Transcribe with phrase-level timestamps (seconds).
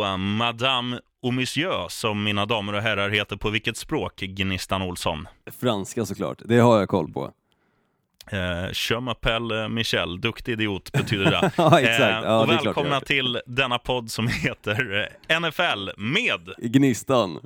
[0.00, 5.28] då Madame och Monsieur, som mina damer och herrar heter på vilket språk, Gnistan Olsson?
[5.60, 7.30] Franska såklart, det har jag koll på.
[8.32, 8.38] Eh,
[8.90, 11.50] Je m'appelle Michel, duktig idiot betyder det.
[11.56, 12.00] ja, exakt.
[12.00, 13.00] Eh, Ja, och det klart välkomna gör.
[13.00, 17.38] till denna podd som heter eh, NFL med Gnistan.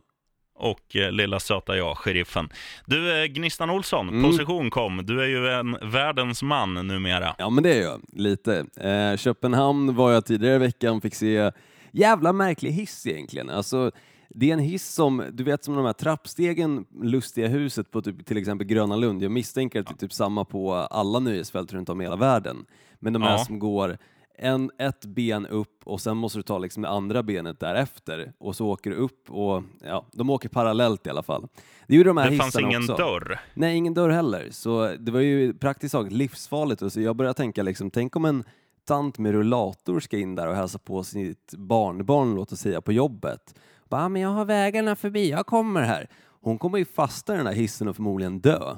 [0.56, 2.48] och eh, lilla söta jag, sheriffen.
[2.86, 4.22] Du, eh, Gnistan Olsson, Mm.
[4.30, 5.00] position kom.
[5.06, 7.34] Du är ju en världens man numera.
[7.38, 8.66] Ja men det är jag, lite.
[8.80, 11.52] Eh, Köpenhamn var jag tidigare i veckan, fick se
[11.94, 13.50] jävla märklig hiss egentligen.
[13.50, 13.90] Alltså,
[14.28, 18.26] det är en hiss som, du vet som de här trappstegen, lustiga huset på typ,
[18.26, 19.22] till exempel Gröna Lund.
[19.22, 22.64] Jag misstänker att det är typ samma på alla nöjesfält runt om i hela världen.
[23.00, 23.44] Men de här Ja.
[23.44, 23.98] som går
[24.38, 28.56] en, ett ben upp och sen måste du ta liksom det andra benet därefter och
[28.56, 31.48] så åker du upp och ja, de åker parallellt i alla fall.
[31.88, 32.96] Det ju de här Det fanns hissarna ingen också.
[32.96, 33.40] dörr.
[33.54, 34.48] Nej, ingen dörr heller.
[34.50, 36.82] Så det var ju praktiskt taget livsfarligt.
[36.82, 38.44] Och så jag började tänka, liksom, tänk om en
[38.84, 42.92] tant med rullator ska in där och hälsa på sitt barnbarn, låt oss säga, på
[42.92, 43.54] jobbet.
[43.90, 46.08] Bara, "Ah, men jag har vägarna förbi, jag kommer här.
[46.40, 48.76] Hon kommer ju fasta i den här hissen och förmodligen dö.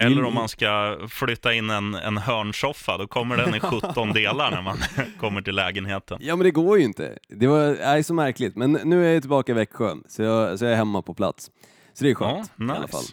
[0.00, 4.50] Eller om man ska flytta in en, en hörnsoffa, då kommer den i 17 delar
[4.50, 4.78] när man
[5.20, 6.18] kommer till lägenheten.
[6.20, 7.18] Ja, men det går ju inte.
[7.28, 8.56] Det var, är så märkligt.
[8.56, 11.50] Men nu är jag tillbaka i Växjö, så jag, så jag är hemma på plats.
[11.92, 12.92] Så det är skönt Ja, i alla nice.
[12.92, 13.04] fall.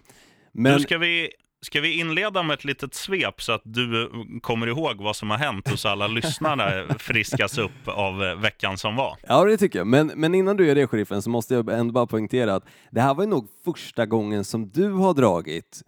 [0.52, 1.30] Men, Nu ska vi,
[1.68, 4.10] ska vi inleda med ett litet svep så att du eh,
[4.42, 8.96] kommer ihåg vad som har hänt hos alla lyssnare friskas upp av eh, veckan som
[8.96, 9.18] var.
[9.28, 9.88] Ja, det tycker jag.
[9.88, 13.02] Men, men innan du gör det, sheriffen, så måste jag ändå bara poängtera att det
[13.02, 15.82] här var ju nog första gången som du har dragit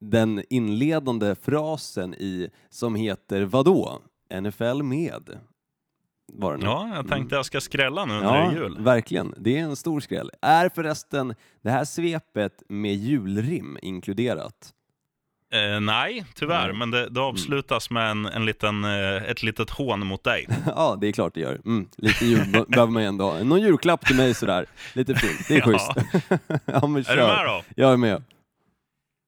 [0.00, 3.98] den inledande frasen i som heter vadå?
[4.40, 5.38] NFL med.
[6.32, 6.64] Var det nu?
[6.64, 8.76] Ja, jag tänkte jag ska skrälla nu under Ja, jul.
[8.80, 9.34] verkligen.
[9.38, 10.30] Det är en stor skräll.
[10.42, 14.72] Är förresten det här svepet med julrim inkluderat?
[15.52, 16.76] Eh, nej, tyvärr, Nej.
[16.76, 20.48] men det, det avslutas med en, en liten, eh, ett litet hån mot dig.
[20.66, 21.60] ja, det är klart det gör.
[21.66, 23.42] Mm, lite jul be- behöver man ju ändå ha.
[23.42, 24.66] Någon julklapp till mig sådär.
[24.92, 25.48] Lite fint.
[25.48, 25.64] Det är Ja.
[25.64, 25.90] schysst.
[26.64, 27.62] ja, men Är du med då?
[27.76, 28.22] Jag är med.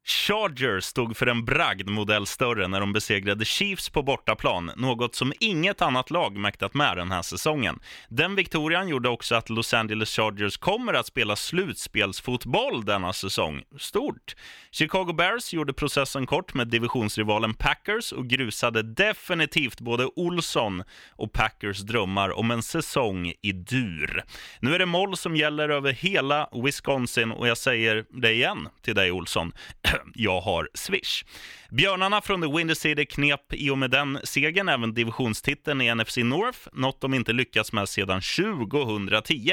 [0.04, 5.32] Chargers stod för en bragd modell större när de besegrade Chiefs på bortaplan, något som
[5.40, 7.80] inget annat lag mäktat med den här säsongen.
[8.08, 13.62] Den viktorian gjorde också att Los Angeles Chargers kommer att spela slutspelsfotboll denna säsong.
[13.78, 14.34] Stort!
[14.70, 21.80] Chicago Bears gjorde processen kort med divisionsrivalen Packers och grusade definitivt både Olsson och Packers
[21.80, 24.24] drömmar om en säsong i dur.
[24.60, 28.94] Nu är det moll som gäller över hela Wisconsin och jag säger det igen till
[28.94, 29.52] dig Olsson.
[30.14, 31.24] jag har Swish.
[31.70, 36.16] Björnarna från The Windy City knep i och med den segern även divisionstiteln i NFC
[36.16, 39.52] North, något de inte lyckats med sedan 2010.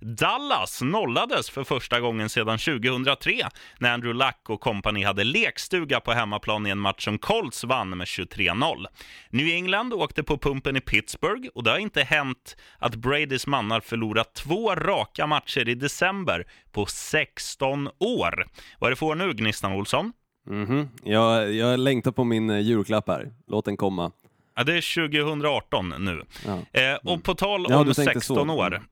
[0.00, 3.32] Dallas nollades för första gången sedan 2003
[3.78, 7.96] när Andrew Luck och kompani hade lekstuga på hemmaplan i en match som Colts vann
[7.96, 8.86] med 23-0.
[9.30, 13.80] New England åkte på pumpen i Pittsburgh och det har inte hänt att Bradys mannar
[13.80, 18.46] förlorat två raka matcher i december på 16 år.
[18.78, 20.12] Vad är det för nu, Gnistan Olsson?
[20.46, 20.88] Mhm.
[21.04, 23.30] Jag, jag längtar på min eh, julklapp här.
[23.46, 24.12] Låt den komma.
[24.56, 26.22] Ja, det är 2018 nu.
[26.46, 26.80] Ja.
[26.80, 28.54] Eh, och på tal Ja, om tänkte 16 så.
[28.54, 28.72] år, Mm.
[28.72, 28.82] Mm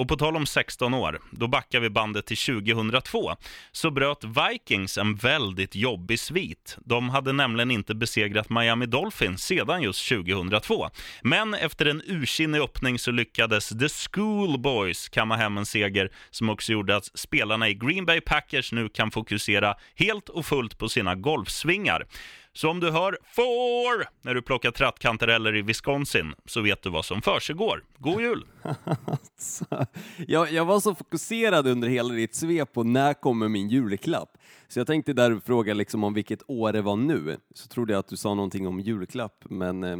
[0.00, 3.36] och på tal om 16 år, då backar vi bandet till 2002.
[3.72, 6.76] Så bröt Vikings en väldigt jobbig svit.
[6.84, 10.90] De hade nämligen inte besegrat Miami Dolphins sedan just 2002.
[11.22, 16.72] Men efter en ursinnig öppning så lyckades The Schoolboys kamma hem en seger som också
[16.72, 21.14] gjorde att spelarna i Green Bay Packers nu kan fokusera helt och fullt på sina
[21.14, 22.06] golfsvingar.
[22.52, 27.04] Så om du hör får när du plockar trattkantareller i Wisconsin så vet du vad
[27.04, 27.84] som försiggår.
[27.98, 28.44] God jul!
[29.04, 29.64] alltså,
[30.26, 34.38] jag, jag var så fokuserad under hela ditt svep på när kommer min julklapp?
[34.68, 37.38] Så jag tänkte där fråga liksom om vilket år det var nu.
[37.54, 39.96] Så trodde jag att du sa någonting om julklapp, men eh,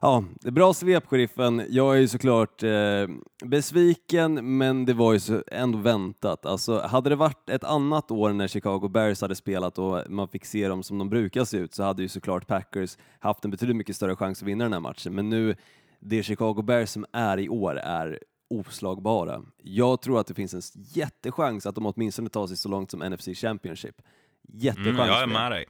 [0.00, 1.66] Ja, det är bra svep, sheriffen.
[1.68, 3.06] Jag är ju såklart eh,
[3.44, 6.46] besviken, men det var ju så ändå väntat.
[6.46, 10.44] Alltså, hade det varit ett annat år när Chicago Bears hade spelat och man fick
[10.44, 13.76] se dem som de brukar se ut så hade ju såklart Packers haft en betydligt
[13.76, 15.14] mycket större chans att vinna den här matchen.
[15.14, 15.56] Men nu,
[16.00, 18.18] det Chicago Bears som är i år är
[18.50, 19.42] oslagbara.
[19.62, 23.00] Jag tror att det finns en jättechans att de åtminstone tar sig så långt som
[23.00, 24.02] NFC Championship.
[24.48, 24.98] Jättechans.
[24.98, 25.64] Mm, jag är med dig.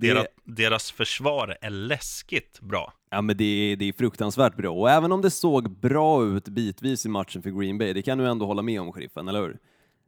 [0.00, 2.92] Det- Deras, deras försvar är läskigt bra.
[3.10, 4.70] Ja, men det är, det är fruktansvärt bra.
[4.72, 8.18] Och även om det såg bra ut bitvis i matchen för Green Bay, det kan
[8.18, 9.58] du ändå hålla med om, sheriffen, eller hur?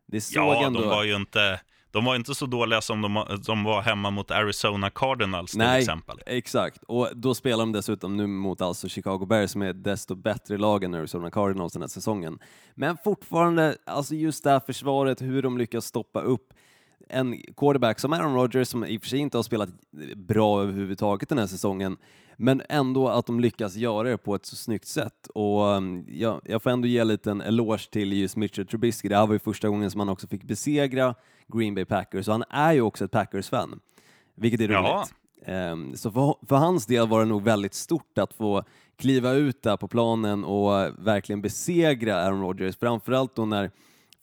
[0.06, 0.80] Det såg Ja, ändå...
[0.80, 1.60] de var ju inte,
[1.90, 5.80] de var inte så dåliga som de, de var hemma mot Arizona Cardinals till Nej,
[5.80, 6.18] exempel.
[6.26, 6.82] exakt.
[6.88, 10.84] Och då spelar de dessutom nu mot alltså Chicago Bears som är desto bättre lag
[10.84, 12.38] än Arizona Cardinals den här säsongen.
[12.74, 16.52] Men fortfarande, alltså just det här försvaret, hur de lyckas stoppa upp
[17.12, 19.68] en quarterback som Aaron Rodgers, som i och för sig inte har spelat
[20.16, 21.96] bra överhuvudtaget den här säsongen,
[22.36, 25.28] men ändå att de lyckas göra det på ett så snyggt sätt.
[25.34, 29.08] Och um, jag, jag får ändå ge en liten eloge till just Mitchell Trubisky.
[29.08, 31.14] Det här var ju första gången som han också fick besegra
[31.48, 33.80] Green Bay Packers, och han är ju också ett Packers-fan,
[34.34, 35.14] vilket är roligt.
[35.46, 38.64] Um, så för, för hans del var det nog väldigt stort att få
[38.96, 43.70] kliva ut där på planen och verkligen besegra Aaron Rodgers, framförallt då när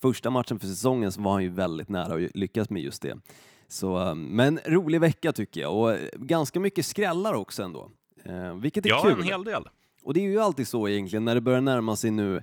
[0.02, 3.18] första matchen för säsongen så var han ju väldigt nära att lyckas med just det.
[3.68, 7.92] Så, men rolig vecka tycker jag och ganska mycket skrällar också ändå,
[8.24, 9.12] eh, vilket är ja, kul.
[9.12, 9.64] Ja, en hel del.
[10.04, 12.42] Och det är ju alltid så egentligen när det börjar närma sig nu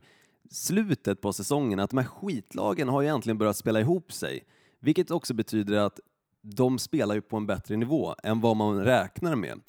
[0.51, 4.45] slutet på säsongen att de här skitlagen har ju egentligen börjat spela ihop sig,
[4.81, 6.01] vilket också betyder att
[6.43, 9.61] de spelar ju på en bättre nivå än vad man räknar med.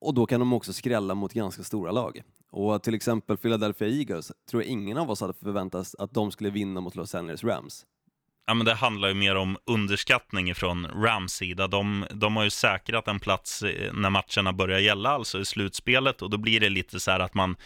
[0.00, 2.22] Och då kan de också skrälla mot ganska stora lag.
[2.56, 6.50] Och till exempel Philadelphia Eagles tror jag ingen av oss hade förväntat att de skulle
[6.50, 7.86] vinna mot Los Angeles Rams.
[8.46, 11.66] Ja, men det handlar ju mer om underskattning från Rams sida.
[11.66, 16.22] De, de har ju säkrat en plats eh, när matcherna börjar gälla, alltså i slutspelet,
[16.22, 17.56] och då blir det lite så här att man,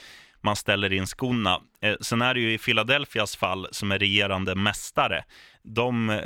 [0.40, 1.60] man ställer in skorna.
[1.80, 5.24] Eh, sen är det ju i Philadelphias fall, som är regerande mästare,
[5.62, 6.20] de eh,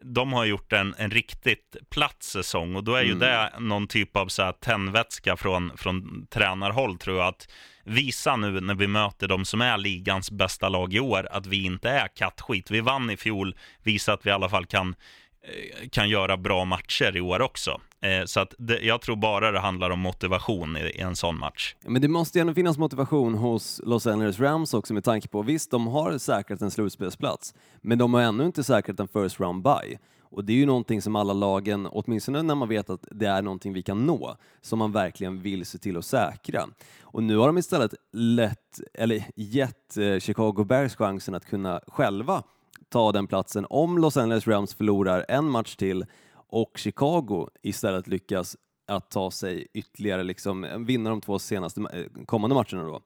[0.00, 3.18] de har gjort en, en riktigt platt säsong och då är ju mm.
[3.18, 7.26] det någon typ av så här tändvätska från, från tränarhåll tror jag.
[7.26, 7.48] Att
[7.86, 11.64] visa nu när vi möter de som är ligans bästa lag i år att vi
[11.64, 12.70] inte är kattskit.
[12.70, 14.94] Vi vann i fjol, visa att vi i alla fall kan
[15.42, 17.80] eh, kan göra bra matcher i år också.
[18.00, 21.38] Eh, så att det, jag tror bara det handlar om motivation i, i, en sån
[21.38, 21.74] match.
[21.86, 25.42] Men det måste ju ändå finnas motivation hos Los Angeles Rams också med tanke på,
[25.42, 29.62] visst de har säkrat en slutspelsplats, men de har ännu inte säkrat en first round
[29.62, 29.98] bye.
[30.36, 33.42] Och det är ju någonting som alla lagen, åtminstone när man vet att det är
[33.42, 36.64] någonting vi kan nå, som man verkligen vill se till att säkra.
[37.02, 42.42] Och nu har de istället lätt, eller gett eh, Chicago Bears chansen att kunna själva
[42.88, 48.56] ta den platsen om Los Angeles Rams förlorar en match till och Chicago istället lyckas
[48.86, 53.00] att ta sig ytterligare, liksom, vinna de två senaste eh, kommande matcherna då,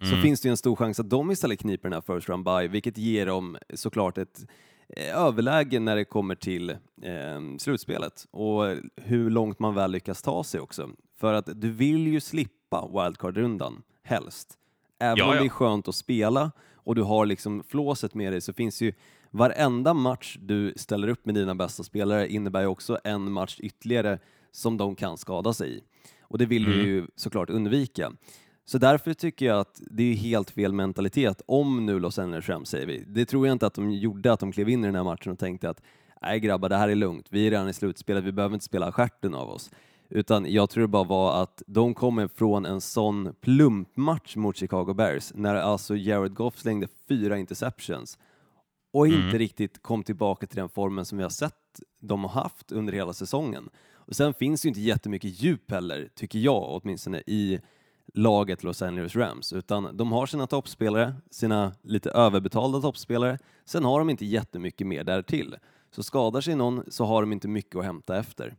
[0.00, 0.14] mm.
[0.14, 2.44] så finns det ju en stor chans att de istället kniper den här first round
[2.44, 4.46] bye, vilket ger dem såklart ett eh,
[4.96, 6.76] överläge när det kommer till eh,
[7.58, 10.90] slutspelet och hur långt man väl lyckas ta sig också.
[11.16, 14.58] För att du vill ju slippa wildcard-rundan, helst.
[14.98, 15.30] Även ja, ja.
[15.30, 18.80] om det är skönt att spela och du har liksom flåset med dig så finns
[18.80, 18.92] ju
[19.30, 24.18] varenda match du ställer upp med dina bästa spelare innebär ju också en match ytterligare
[24.52, 25.82] som de kan skada sig i.
[26.22, 26.78] Och det vill mm.
[26.78, 28.12] du ju såklart undvika.
[28.70, 32.68] Så därför tycker jag att det är helt fel mentalitet om nu Los Angeles Rams
[32.68, 33.04] säger vi.
[33.06, 35.32] Det tror jag inte att de gjorde, att de klev in i den här matchen
[35.32, 35.82] och tänkte att
[36.22, 38.92] nej grabbar, det här är lugnt, vi är redan i slutspelet, vi behöver inte spela
[38.92, 39.70] skärten av oss.
[40.08, 44.94] Utan jag tror det bara var att de kommer från en sån plumpmatch mot Chicago
[44.94, 48.18] Bears, när alltså Jared Goff slängde fyra interceptions
[48.92, 49.38] och inte mm.
[49.38, 51.54] riktigt kom tillbaka till den formen som vi har sett
[52.00, 53.68] de har haft under hela säsongen.
[53.92, 57.60] Och sen finns det ju inte jättemycket djup heller, tycker jag åtminstone, i
[58.14, 63.98] laget Los Angeles Rams, utan de har sina toppspelare, sina lite överbetalda toppspelare, sen har
[63.98, 65.56] de inte jättemycket mer därtill.
[65.90, 68.56] Så skadar sig någon så har de inte mycket att hämta efter.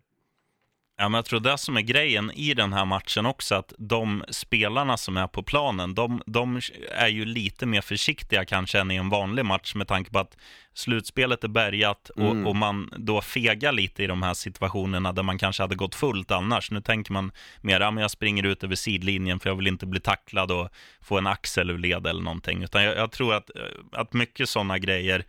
[1.01, 4.23] Ja, men jag tror det som är grejen i den här matchen också, att de
[4.29, 6.61] spelarna som är på planen, de, de
[6.91, 10.37] är ju lite mer försiktiga kanske än i en vanlig match med tanke på att
[10.73, 12.47] slutspelet är bärgat och, mm.
[12.47, 16.31] och, man då fegar lite i de här situationerna där man kanske hade gått fullt
[16.31, 16.71] annars.
[16.71, 17.31] Nu tänker man
[17.61, 20.69] mer, ja, men jag springer ut över sidlinjen för jag vill inte bli tacklad och
[21.01, 22.63] få en axel ur led eller någonting.
[22.63, 23.49] Utan jag, jag tror att,
[23.91, 25.25] att mycket sådana grejer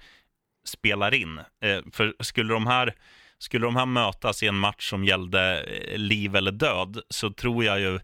[0.64, 1.38] spelar in.
[1.38, 2.94] Eh, för skulle de här
[3.42, 7.64] skulle de här mötas i en match som gällde eh, liv eller död så tror
[7.64, 8.00] jag ju, eh,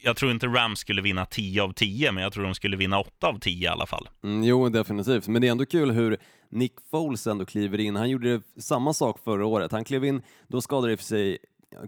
[0.00, 3.00] jag tror inte Rams skulle vinna 10 av 10, men jag tror de skulle vinna
[3.00, 4.08] 8 av 10 i alla fall.
[4.24, 5.28] Mm, jo, definitivt.
[5.28, 6.16] Men det är ändå kul hur
[6.48, 7.96] Nick Foles ändå kliver in.
[7.96, 9.72] Han gjorde samma sak förra året.
[9.72, 11.38] Han klev in, då skadade det för sig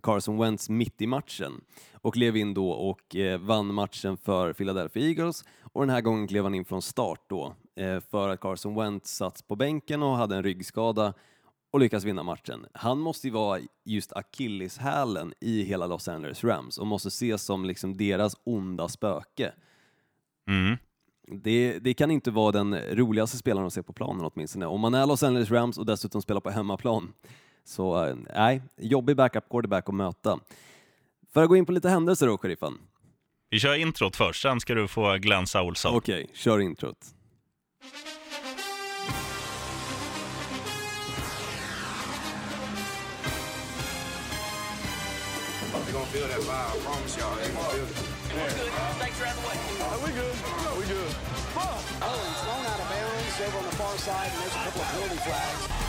[0.02, 1.60] Carson Wentz mitt i matchen
[1.92, 6.28] och klev in då och eh, vann matchen för Philadelphia Eagles och den här gången
[6.28, 10.16] klev han in från start då eh, för att Carson Wentz satt på bänken och
[10.16, 11.14] hade en ryggskada
[11.76, 12.66] och lyckas vinna matchen.
[12.73, 17.64] Han måste ju vara just akilleshälen i hela Los Angeles Rams och måste ses som
[17.64, 19.52] liksom deras onda spöke.
[20.49, 20.76] Mm.
[21.42, 24.66] Det, det, kan inte vara den roligaste spelaren att se på planen åtminstone.
[24.66, 27.12] Om man är Los Angeles Rams och dessutom spelar på hemmaplan.
[27.64, 30.40] Så nej, jobbig backup quarterback att möta.
[31.33, 32.78] För att gå in på lite händelser då, sheriffen.
[33.50, 35.95] Vi kör introt först, sen ska du få glänsa Olsson.
[35.95, 36.99] Okej, okay, kör introt.
[46.06, 46.76] Feel that vibe.
[46.76, 47.96] I promise y'all, they gonna feel it.
[48.36, 48.72] We're good.
[49.00, 49.56] Snakes are out of the way.
[49.80, 50.36] Oh, we good.
[50.76, 51.12] We good.
[51.56, 51.80] Fuck.
[52.04, 54.82] Oh, he's thrown out of bounds over on the far side, and there's a couple
[54.82, 55.86] of penalty flags.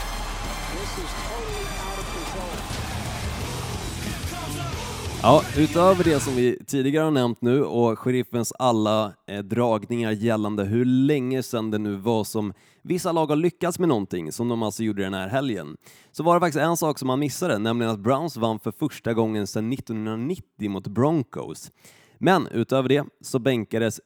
[5.24, 10.63] Ja, utöver det som vi tidigare har nämnt nu och sheriffens alla eh, dragningar gällande
[10.63, 14.63] hur länge sedan det nu var som vissa lag har lyckats med någonting, som de
[14.63, 15.77] alltså gjorde den här helgen,
[16.12, 19.13] så var det faktiskt en sak som man missade, nämligen att Browns vann för första
[19.13, 21.71] gången sedan 1990 mot Broncos.
[22.17, 24.01] Men utöver det så bänkades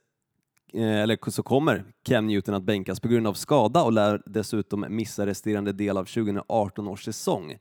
[0.74, 4.86] eh, eller så kommer Cam Newton att bänkas på grund av skada och lär dessutom
[4.90, 7.58] missa resterande del av 2018 års säsong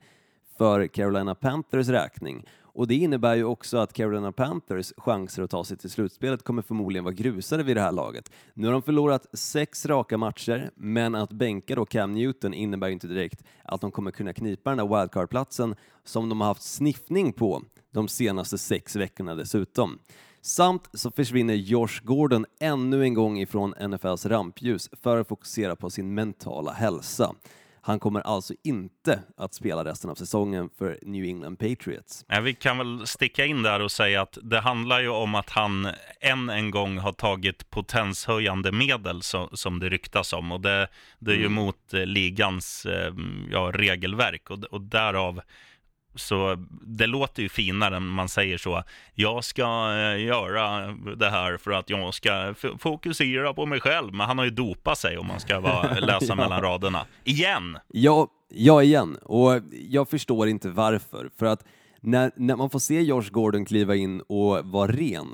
[0.61, 2.45] för Carolina Panthers räkning.
[2.61, 6.61] Och det innebär ju också att Carolina Panthers chanser att ta sig till slutspelet kommer
[6.61, 8.31] förmodligen vara grusade vid det här laget.
[8.53, 12.93] Nu har de förlorat sex raka matcher, men att bänka då Cam Newton innebär ju
[12.93, 17.33] inte direkt att de kommer kunna knipa den där wildcard-platsen som de har haft sniffning
[17.33, 19.99] på de senaste sex veckorna dessutom.
[20.41, 25.89] Samt så försvinner Josh Gordon ännu en gång ifrån NFLs rampljus för att fokusera på
[25.89, 27.35] sin mentala hälsa.
[27.83, 32.25] Han kommer alltså inte att spela resten av säsongen för New England Patriots.
[32.27, 35.49] Ja, vi kan väl sticka in där och säga att det handlar ju om att
[35.49, 35.87] han
[36.19, 40.87] än en gång har tagit potenshöjande medel så, som det ryktas om och det,
[41.19, 41.53] det är ju mm.
[41.53, 43.13] mot eh, ligans eh,
[43.51, 45.41] ja, regelverk och, och därav
[46.15, 48.83] så det låter ju finare än man säger så.
[49.13, 54.13] Jag ska eh, göra det här för att jag ska fokusera på mig själv.
[54.13, 56.35] Men han har ju dopat sig om man ska vara, läsa ja.
[56.35, 57.05] mellan raderna.
[57.23, 57.77] Igen!
[57.87, 59.17] Ja, ja, igen.
[59.23, 61.29] Och jag förstår inte varför.
[61.39, 61.65] För att
[62.01, 65.27] när, när man får se Josh Gordon kliva in och vara ren,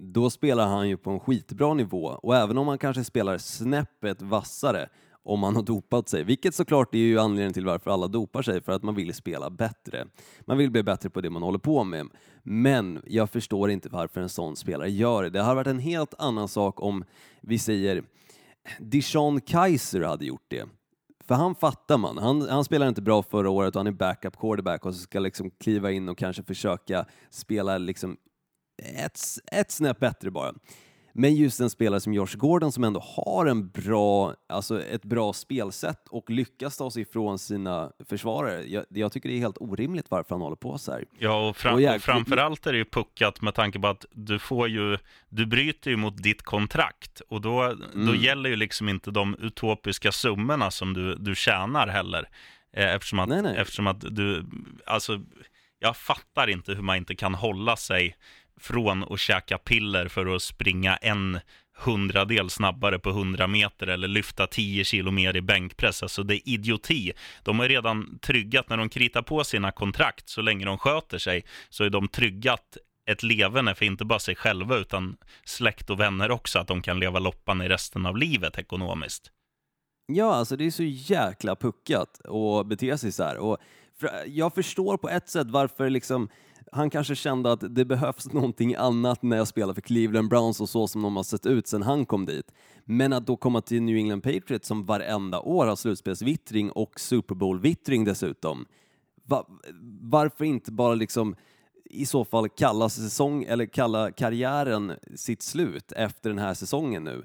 [0.00, 2.06] då spelar han ju på en skitbra nivå.
[2.06, 4.88] Och även om han kanske spelar snäppet vassare
[5.22, 8.62] om man har dopat sig, vilket såklart är ju anledningen till varför alla dopar sig,
[8.62, 10.06] för att man vill spela bättre.
[10.40, 12.08] Man vill bli bättre på det man håller på med.
[12.42, 15.30] Men jag förstår inte varför en sån spelare gör det.
[15.30, 17.04] Det hade varit en helt annan sak om
[17.40, 18.02] vi säger
[18.78, 20.64] Dijon Kaiser hade gjort det.
[21.24, 22.18] För han fattar man.
[22.18, 25.20] Han, han spelade inte bra förra året och han är backup quarterback och så ska
[25.20, 28.16] liksom kliva in och kanske försöka spela liksom
[28.82, 29.20] ett,
[29.52, 30.54] ett snäpp bättre bara.
[31.20, 35.32] Men just en spelare som Josh Gordon som ändå har en bra, alltså ett bra
[35.32, 38.64] spelsätt och lyckas ta sig ifrån sina försvarare.
[38.66, 41.04] Jag, jag tycker det är helt orimligt varför han håller på så här.
[41.18, 44.04] Ja, och, fram, och, jag, och framförallt är det ju puckat med tanke på att
[44.12, 44.98] du får ju,
[45.28, 48.06] du bryter ju mot ditt kontrakt och då, mm.
[48.06, 52.28] då gäller ju liksom inte de utopiska summorna som du, du tjänar heller.
[52.76, 53.56] Eh, eftersom att, nej, nej.
[53.56, 54.44] eftersom att du,
[54.86, 55.20] alltså,
[55.78, 58.16] jag fattar inte hur man inte kan hålla sig
[58.60, 61.40] från att käka piller för att springa en
[61.78, 66.02] hundradel snabbare på 100 meter eller lyfta 10 kilo mer i bänkpress.
[66.02, 67.12] Alltså det är idioti.
[67.42, 71.44] De har redan tryggat, när de kritar på sina kontrakt, så länge de sköter sig,
[71.68, 72.76] så är de tryggat
[73.06, 77.00] ett levande för inte bara sig själva utan släkt och vänner också, att de kan
[77.00, 79.30] leva loppan i resten av livet ekonomiskt.
[80.06, 83.38] Ja, alltså det är så jäkla puckat att bete sig så här.
[83.38, 83.58] Och
[84.26, 86.28] jag förstår på ett sätt varför liksom
[86.72, 90.68] han kanske kände att det behövs någonting annat när jag spelar för Cleveland Browns och
[90.68, 92.52] så som de har sett ut sedan han kom dit.
[92.84, 97.34] Men att då komma till New England Patriots som varenda år har slutspelsvittring och Super
[97.34, 98.66] Bowl-vittring dessutom.
[99.24, 99.46] Va
[100.00, 101.36] varför inte bara liksom
[101.84, 107.24] i så fall kalla säsong eller kalla karriären sitt slut efter den här säsongen nu?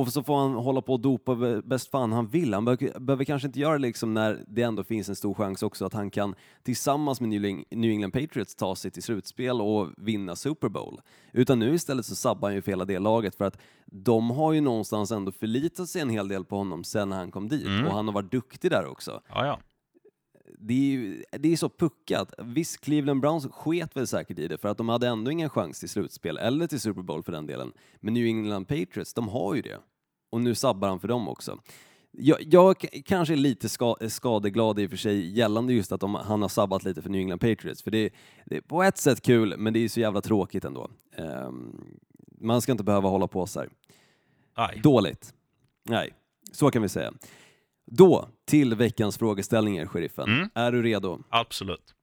[0.00, 2.54] Och så får han hålla på och dopa bäst fan han vill.
[2.54, 5.84] Han behöver, kanske inte göra det liksom när det ändå finns en stor chans också
[5.84, 7.28] att han kan tillsammans med
[7.70, 11.00] New England Patriots ta sig till slutspel och vinna Super Bowl.
[11.32, 14.52] Utan nu istället så sabbar han ju för hela det laget för att de har
[14.52, 17.86] ju någonstans ändå förlitat sig en hel del på honom sen han kom dit mm.
[17.86, 19.20] och han har varit duktig där också.
[19.28, 19.58] Ja, ja
[20.58, 22.34] det är ju det är så puckat.
[22.38, 25.80] Visst, Cleveland Browns sket väl säkert i det för att de hade ändå ingen chans
[25.80, 27.72] till slutspel eller till Super Bowl för den delen.
[28.00, 29.78] Men New England Patriots, de har ju det.
[30.30, 31.58] Och nu sabbar han för dem också.
[32.12, 36.14] Jag, jag kanske är lite ska, skadeglad i och för sig gällande just att de,
[36.14, 37.82] han har sabbat lite för New England Patriots.
[37.82, 38.10] För det,
[38.46, 40.90] det är på ett sätt kul, men det är så jävla tråkigt ändå.
[41.18, 41.84] Um,
[42.40, 43.68] man ska inte behöva hålla på så här.
[44.54, 44.80] Aj.
[44.82, 45.34] Dåligt.
[45.84, 46.14] Nej,
[46.52, 47.12] så kan vi säga.
[47.86, 50.28] Då till veckans frågeställningar, sheriffen.
[50.28, 50.50] Mm.
[50.54, 51.22] Är du redo?
[51.28, 51.94] Absolut.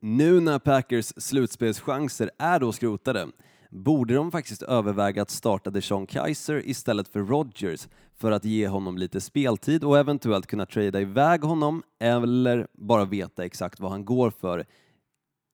[0.00, 3.28] Nu när Packers slutspelschanser är då skrotade
[3.74, 8.98] borde de faktiskt överväga att starta DeShaun Kaiser istället för Rodgers för att ge honom
[8.98, 14.30] lite speltid och eventuellt kunna trada iväg honom eller bara veta exakt vad han går
[14.40, 14.64] för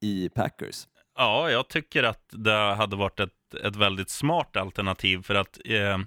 [0.02, 0.86] i Packers.
[1.16, 5.98] Ja, jag tycker att det hade varit ett, ett väldigt smart alternativ för att eh,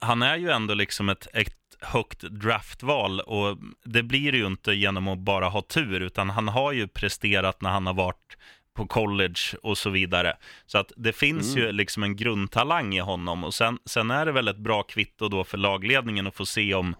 [0.00, 4.72] han är ju ändå liksom ett, ett högt draftval och det blir det ju inte
[4.72, 8.36] genom att bara ha tur utan han har ju presterat när han har varit
[8.76, 10.36] på college och så vidare.
[10.66, 11.66] Så att det finns mm.
[11.66, 15.28] ju liksom en grundtalang i honom och sen, sen är det väl ett bra kvitto
[15.28, 16.94] då för lagledningen att få se om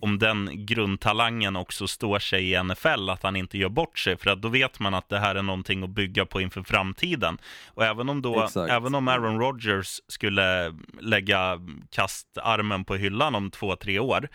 [0.00, 4.30] om den grundtalangen också står sig i NFL, att han inte gör bort sig, för
[4.30, 7.38] att då vet man att det här är någonting att bygga på inför framtiden.
[7.66, 13.76] Och även om, då, även om Aaron Rodgers skulle lägga kastarmen på hyllan om två,
[13.76, 14.28] tre år,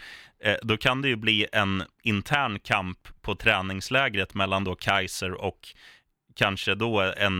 [0.43, 5.59] eh, då kan det ju bli en intern kamp på träningslägret mellan då Kaiser och
[6.41, 7.39] kanske då en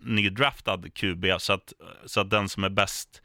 [0.00, 1.72] nydraftad QB, så att,
[2.06, 3.22] så att den som är bäst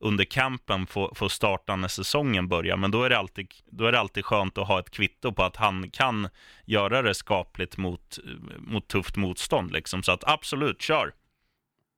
[0.00, 2.76] under campen får, får starta när säsongen börjar.
[2.76, 5.42] Men då är, det alltid, då är det alltid skönt att ha ett kvitto på
[5.42, 6.28] att han kan
[6.64, 8.18] göra det skapligt mot,
[8.58, 9.72] mot tufft motstånd.
[9.72, 10.02] Liksom.
[10.02, 11.12] Så att absolut, kör!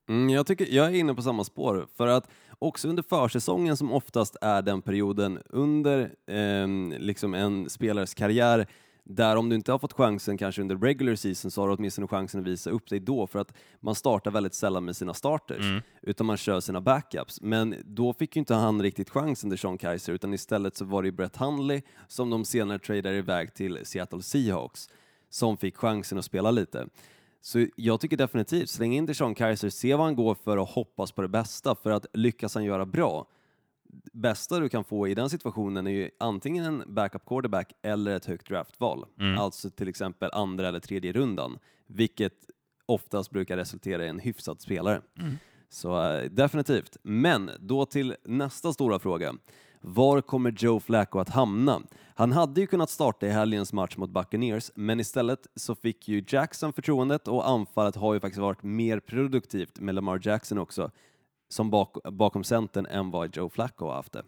[0.08, 3.92] Mm, jag, tycker, jag är inne på samma spår, för att också under försäsongen som
[3.92, 8.66] oftast är den perioden under eh, liksom en spelares karriär
[9.08, 12.06] där om du inte har fått chansen kanske under regular season så har du åtminstone
[12.06, 15.64] chansen att visa upp dig då för att man startar väldigt sällan med sina starters
[15.64, 15.82] mm.
[16.02, 17.40] utan man kör sina backups.
[17.40, 21.12] Men då fick ju inte han riktigt chansen Sean Kaiser utan istället så var det
[21.12, 24.88] Brett Hundley som de senare tradade iväg till Seattle Seahawks
[25.30, 26.86] som fick chansen att spela lite.
[27.40, 31.12] Så jag tycker definitivt, släng in Sean Kaiser, se vad han går för och hoppas
[31.12, 33.26] på det bästa för att lyckas han göra bra
[34.12, 38.24] bästa du kan få i den situationen är ju antingen en backup quarterback eller ett
[38.24, 39.06] högt draftval.
[39.20, 39.38] Mm.
[39.38, 42.34] Alltså till exempel andra eller tredje rundan, vilket
[42.86, 45.00] oftast brukar resultera i en hyfsad spelare.
[45.20, 45.36] Mm.
[45.68, 46.96] Så äh, definitivt.
[47.02, 49.34] Men då till nästa stora fråga.
[49.80, 51.82] Var kommer Joe Flacco att hamna?
[52.14, 56.24] Han hade ju kunnat starta i helgens match mot Buccaneers, men istället så fick ju
[56.28, 60.90] Jackson förtroendet och anfallet har ju faktiskt varit mer produktivt med Lamar Jackson också
[61.48, 64.22] som bak, bakom centern än vad Joe Flacco har haft det.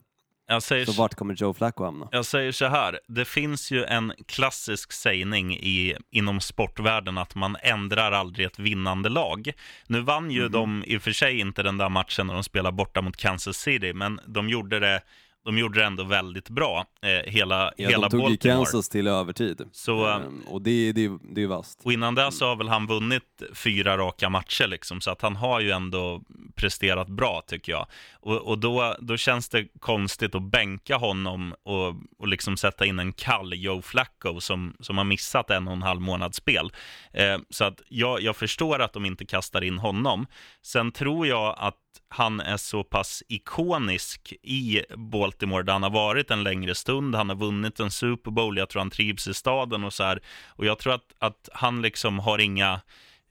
[0.61, 2.09] Säger, så vart kommer Joe Flacco hamna?
[2.12, 7.57] Jag säger så här, det finns ju en klassisk sägning i, inom sportvärlden att man
[7.62, 9.53] ändrar aldrig ett vinnande lag.
[9.87, 10.53] Nu vann ju mm.
[10.53, 13.57] de i och för sig inte den där matchen när de spelade borta mot Kansas
[13.57, 15.03] City, men de gjorde det
[15.45, 18.57] de gjorde det ändå väldigt bra, eh, hela, ja, hela de tog Baltimore.
[18.57, 19.63] Kansas till övertid.
[19.73, 21.81] Så, um, och det, det, det är vasst.
[21.83, 25.61] Och innan dess har väl han vunnit fyra raka matcher, liksom, så att han har
[25.61, 26.23] ju ändå
[26.55, 27.87] presterat bra, tycker jag.
[28.13, 32.99] Och, och då, då känns det konstigt att bänka honom och, och liksom sätta in
[32.99, 36.73] en kall Joe Flacco som, som har missat en och en halv månads spel.
[37.13, 40.26] Eh, så att jag, jag förstår att de inte kastar in honom.
[40.63, 41.76] Sen tror jag att
[42.09, 47.15] han är så pass ikonisk i Baltimore där han har varit en längre stund.
[47.15, 50.21] Han har vunnit en Super Bowl, jag tror han trivs i staden och så här.
[50.49, 52.81] Och jag tror att, att han liksom har inga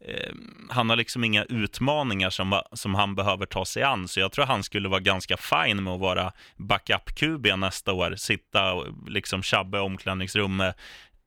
[0.06, 0.34] eh,
[0.69, 4.45] han har liksom inga utmaningar som, som han behöver ta sig an, så jag tror
[4.45, 9.78] han skulle vara ganska fin med att vara backup-QB nästa år, sitta och liksom tjabba
[9.78, 10.76] i omklädningsrummet,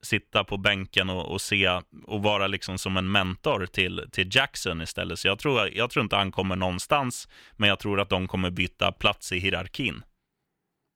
[0.02, 4.82] sitta på bänken och, och, se och vara liksom som en mentor till, till Jackson
[4.82, 5.18] istället.
[5.18, 8.50] Så jag tror, jag tror inte han kommer någonstans, men jag tror att de kommer
[8.50, 10.02] byta plats i hierarkin.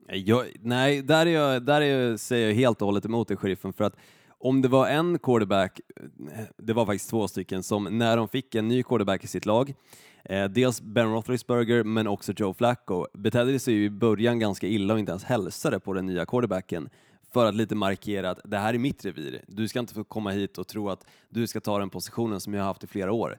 [0.08, 3.36] Jag, nej, där, är jag, där är jag, säger jag helt och hållet emot dig,
[3.36, 3.96] sheriffen, för att
[4.38, 5.80] om det var en quarterback,
[6.58, 9.74] det var faktiskt två stycken, som när de fick en ny quarterback i sitt lag,
[10.24, 14.94] eh, dels Ben Roethlisberger men också Joe Flacco, betedde sig ju i början ganska illa
[14.94, 16.88] och inte ens hälsade på den nya quarterbacken
[17.36, 19.44] för att lite markera att det här är mitt revir.
[19.48, 22.54] Du ska inte få komma hit och tro att du ska ta den positionen som
[22.54, 23.38] jag har haft i flera år.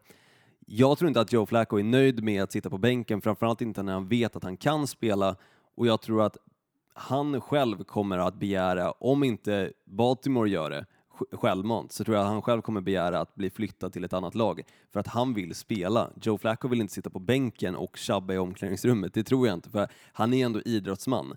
[0.66, 3.84] Jag tror inte att Joe Flacco är nöjd med att sitta på bänken, framförallt inte
[3.84, 5.36] när han vet att han kan spela
[5.76, 6.38] och jag tror att
[6.94, 10.86] han själv kommer att begära, om inte Baltimore gör det
[11.32, 14.36] självmant, så tror jag att han själv kommer begära att bli flyttad till ett annat
[14.36, 14.62] lag
[14.94, 16.10] för att han vill spela.
[16.22, 19.70] Joe Flacco vill inte sitta på bänken och tjabba i omklädningsrummet, det tror jag inte,
[19.70, 21.36] för han är ändå idrottsman.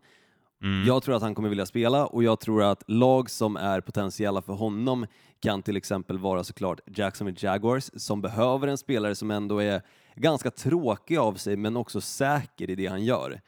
[0.62, 0.86] Mm.
[0.86, 4.42] Jag tror att han kommer vilja spela och jag tror att lag som är potentiella
[4.42, 5.06] för honom
[5.40, 9.82] kan till exempel vara såklart Jacksonville Jaguars som behöver en spelare som ändå är
[10.14, 13.40] ganska tråkig av sig men också säker i det han gör.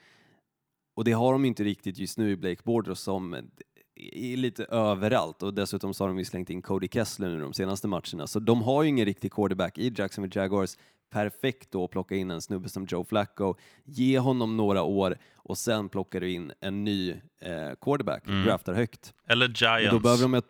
[0.94, 3.36] Och det har de inte riktigt just nu i Blake Bortles som
[4.12, 7.52] är lite överallt och dessutom så har de ju slängt in Cody Kessler nu de
[7.52, 10.76] senaste matcherna så de har ju ingen riktig quarterback i Jacksonville Jaguars
[11.12, 15.58] perfekt då att plocka in en snubbe som Joe Flacco, ge honom några år och
[15.58, 17.10] sen plockar du in en ny
[17.40, 18.44] eh, quarterback, mm.
[18.44, 19.14] draftar högt.
[19.26, 19.90] Eller Giants.
[19.90, 20.46] Då behöver de ett...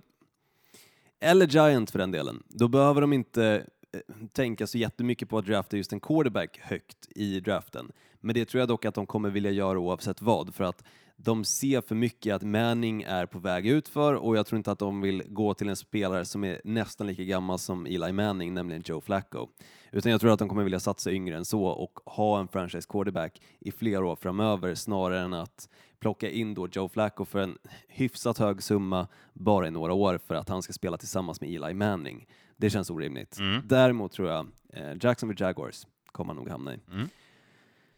[1.20, 2.42] Eller Giants för den delen.
[2.48, 4.00] Då behöver de inte eh,
[4.32, 7.92] tänka så jättemycket på att drafta just en quarterback högt i draften.
[8.20, 10.84] Men det tror jag dock att de kommer vilja göra oavsett vad, för att
[11.24, 14.72] de ser för mycket att Manning är på väg ut för och jag tror inte
[14.72, 18.54] att de vill gå till en spelare som är nästan lika gammal som Eli Manning,
[18.54, 19.48] nämligen Joe Flacco.
[19.90, 22.88] Utan jag tror att de kommer vilja satsa yngre än så och ha en franchise
[22.88, 25.68] quarterback i flera år framöver snarare än att
[26.00, 27.58] plocka in då Joe Flacco för en
[27.88, 31.74] hyfsat hög summa bara i några år för att han ska spela tillsammans med Eli
[31.74, 32.26] Manning.
[32.56, 33.38] Det känns orimligt.
[33.38, 33.62] Mm.
[33.68, 36.78] Däremot tror jag eh, Jacksonville Jaguars kommer han nog hamna i.
[36.92, 37.08] Mm.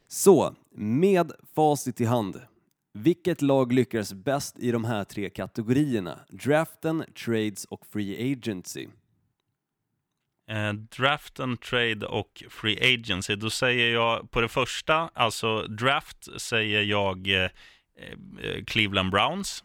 [0.08, 2.40] Så, med facit i hand
[2.98, 6.18] Vilket lag lyckades bäst i de här tre kategorierna?
[6.28, 8.88] Draften, trades och free agency.
[10.50, 13.36] Eh, draften, trade och free agency.
[13.36, 19.64] Då säger jag på det första, alltså draft, säger jag eh, eh Cleveland Browns.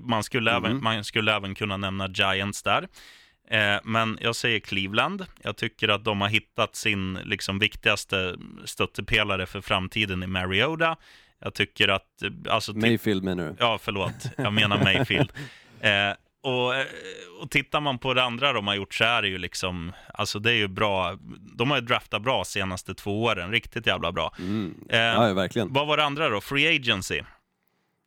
[0.00, 0.64] Man skulle, mm.
[0.64, 2.88] även, man skulle även kunna nämna Giants där.
[3.50, 5.26] Eh, men jag säger Cleveland.
[5.42, 10.96] Jag tycker att de har hittat sin liksom, viktigaste stöttepelare för framtiden i Mariota.
[11.42, 12.06] Jag tycker att...
[12.48, 13.54] Alltså, Mayfield menar du?
[13.58, 14.26] Ja, förlåt.
[14.36, 15.32] Jag menar Mayfield.
[15.80, 16.74] eh, och,
[17.40, 20.38] och tittar man på det andra de har gjort så är det ju liksom, alltså
[20.38, 21.18] det är ju bra.
[21.56, 24.34] De har ju draftat bra senaste två åren, riktigt jävla bra.
[24.38, 24.74] Mm.
[24.88, 25.72] Eh, ja, verkligen.
[25.72, 26.40] Vad var det andra då?
[26.40, 27.20] Free Agency?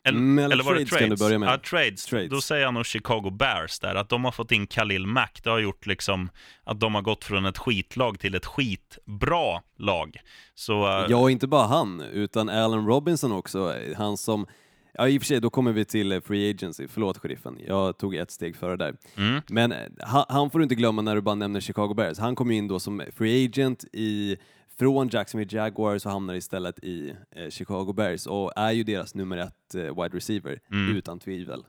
[0.07, 0.99] Eller, mm, eller, eller var det trades?
[0.99, 1.49] Kan du börja med.
[1.49, 2.05] Ja, trades.
[2.05, 2.29] trades.
[2.29, 5.39] Då säger jag nog Chicago Bears där, att de har fått in Khalil Mack.
[5.43, 6.29] Det har gjort liksom
[6.63, 10.17] att de har gått från ett skitlag till ett skitbra lag.
[10.55, 11.05] Så, uh...
[11.09, 13.73] Ja, inte bara han, utan Allen Robinson också.
[13.97, 14.47] Han som
[14.97, 16.87] Ja, i och för sig, då kommer vi till eh, Free Agency.
[16.87, 17.59] Förlåt, sheriffen.
[17.67, 18.95] Jag tog ett steg före där.
[19.17, 19.41] Mm.
[19.49, 22.17] Men eh, han, han, får du inte glömma när du bara nämner Chicago Bears.
[22.17, 24.37] Han kom in då som Free Agent i
[24.79, 29.37] från Jacksonville Jaguars och hamnar istället i eh, Chicago Bears och är ju deras nummer
[29.37, 30.95] ett eh, wide receiver, mm.
[30.95, 31.63] utan tvivel.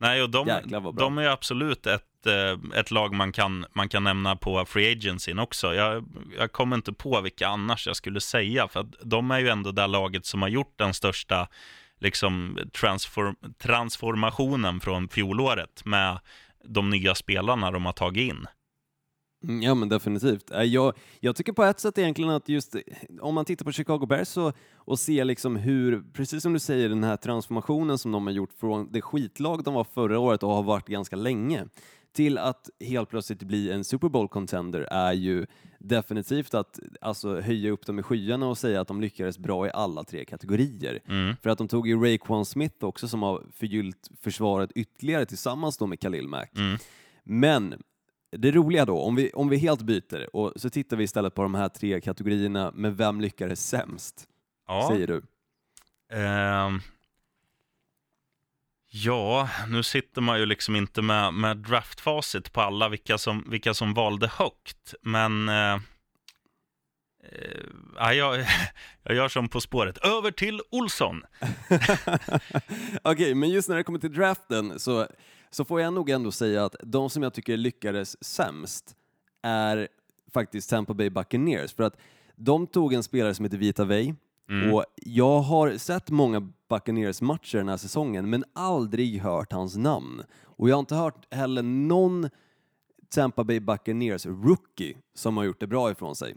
[0.00, 0.60] Nej, och de,
[0.96, 5.38] de är absolut ett, eh, ett lag man kan, man kan nämna på free agencyn
[5.38, 5.74] också.
[5.74, 6.04] Jag,
[6.38, 9.86] jag kommer inte på vilka annars jag skulle säga, för de är ju ändå det
[9.86, 11.48] laget som har gjort den största
[11.98, 16.18] liksom, transform, transformationen från fjolåret med
[16.64, 18.46] de nya spelarna de har tagit in.
[19.48, 20.50] Mm, ja men definitivt.
[20.50, 22.76] Äh, jag, jag tycker på ett sätt egentligen att just
[23.20, 26.88] om man tittar på Chicago Bears så, och ser liksom hur, precis som du säger,
[26.88, 30.50] den här transformationen som de har gjort från det skitlag de var förra året och
[30.50, 31.64] har varit ganska länge
[32.14, 35.46] till att helt plötsligt bli en Super Bowl-contender är ju
[35.78, 39.70] definitivt att alltså, höja upp dem i skyarna och säga att de lyckades bra i
[39.74, 41.00] alla tre kategorier.
[41.08, 41.36] Mm.
[41.42, 45.86] För att de tog ju Raekwon Smith också som har förgyllt försvaret ytterligare tillsammans då
[45.86, 46.56] med Khalil Mack.
[46.56, 46.78] Mm.
[47.24, 47.74] Men
[48.38, 51.42] det roliga då, om vi, om vi helt byter och så tittar vi istället på
[51.42, 54.28] de här tre kategorierna med vem lyckades sämst?
[54.66, 54.88] Ja.
[54.92, 55.22] Säger du?
[56.14, 56.80] Uh,
[58.90, 63.74] ja, nu sitter man ju liksom inte med, med draftfacit på alla vilka som, vilka
[63.74, 65.80] som valde högt, men uh,
[68.00, 68.46] uh, jag,
[69.02, 69.98] jag gör som På spåret.
[69.98, 71.22] Över till Olsson!
[71.68, 75.06] Okej, okay, men just när det kommer till draften så
[75.54, 78.96] så får jag nog ändå säga att de som jag tycker lyckades sämst
[79.42, 79.88] är
[80.32, 81.74] faktiskt Tampa Bay Buccaneers.
[81.74, 81.96] För att
[82.36, 84.14] de tog en spelare som heter Vita Vey
[84.50, 84.74] mm.
[84.74, 90.22] och jag har sett många Buccaneers-matcher den här säsongen men aldrig hört hans namn.
[90.42, 92.30] Och jag har inte hört heller någon
[93.08, 96.34] Tampa Bay Buccaneers rookie som har gjort det bra ifrån sig.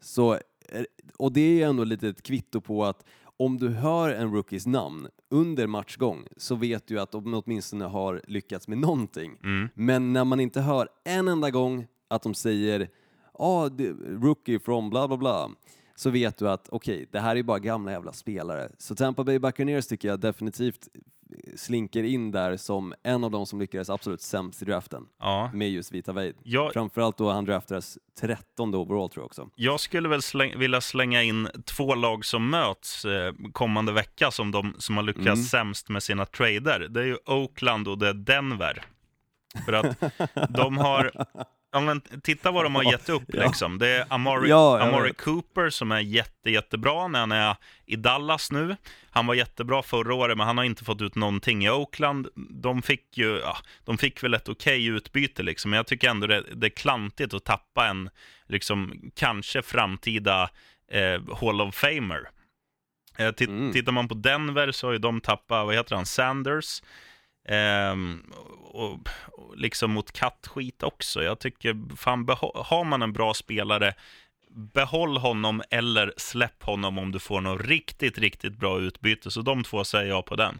[0.00, 0.32] Så,
[0.68, 0.84] eh,
[1.18, 3.04] och det är ändå lite ett kvitto på att
[3.36, 8.20] om du hör en rookies namn under matchgång så vet du att de åtminstone har
[8.26, 9.36] lyckats med någonting.
[9.44, 9.68] Mm.
[9.74, 12.88] Men när man inte hör en enda gång att de säger
[13.32, 13.68] ah,
[14.06, 15.50] rookie from bla bla bla
[15.94, 18.68] så vet du att okej, okay, det här är bara gamla jävla spelare.
[18.78, 20.88] Så Tampa Bay Buccaneers tycker jag definitivt
[21.56, 25.50] slinker in där som en av de som lyckades absolut sämst i draften ja.
[25.54, 26.36] med just Vita Veid.
[26.42, 26.72] Jag...
[26.72, 29.48] Framförallt då han draftades 13 overall tror jag också.
[29.54, 34.50] Jag skulle väl släng, vilja slänga in två lag som möts eh, kommande vecka som
[34.50, 35.36] de som har lyckats mm.
[35.36, 36.88] sämst med sina trader.
[36.90, 38.84] Det är ju Oakland och det är Denver.
[39.64, 40.00] För att
[40.48, 41.26] de har
[41.72, 43.22] Ja, men titta vad de har gett upp.
[43.32, 43.46] Ja.
[43.46, 43.78] Liksom.
[43.78, 47.56] Det är Amari, ja, Amari Cooper som är jätte, jättebra när han är
[47.86, 48.76] i Dallas nu.
[49.10, 52.28] Han var jättebra förra året, men han har inte fått ut någonting i Oakland.
[52.34, 55.70] De fick ju, ja, de fick väl ett okej okay utbyte, liksom.
[55.70, 58.10] men jag tycker ändå det, det, är klantigt att tappa en,
[58.48, 60.50] liksom, kanske framtida
[60.90, 62.28] eh, Hall of Famer.
[63.18, 63.72] Eh, mm.
[63.72, 66.82] Tittar man på Denver så har ju de tappat, vad heter han, Sanders.
[67.48, 68.22] Ehm,
[68.72, 71.22] och, och, liksom mot kattskit också.
[71.22, 73.94] Jag tycker, fan, har man en bra spelare,
[74.74, 79.30] behåll honom eller släpp honom om du får något riktigt, riktigt bra utbyte.
[79.30, 80.58] Så de två säger jag på den.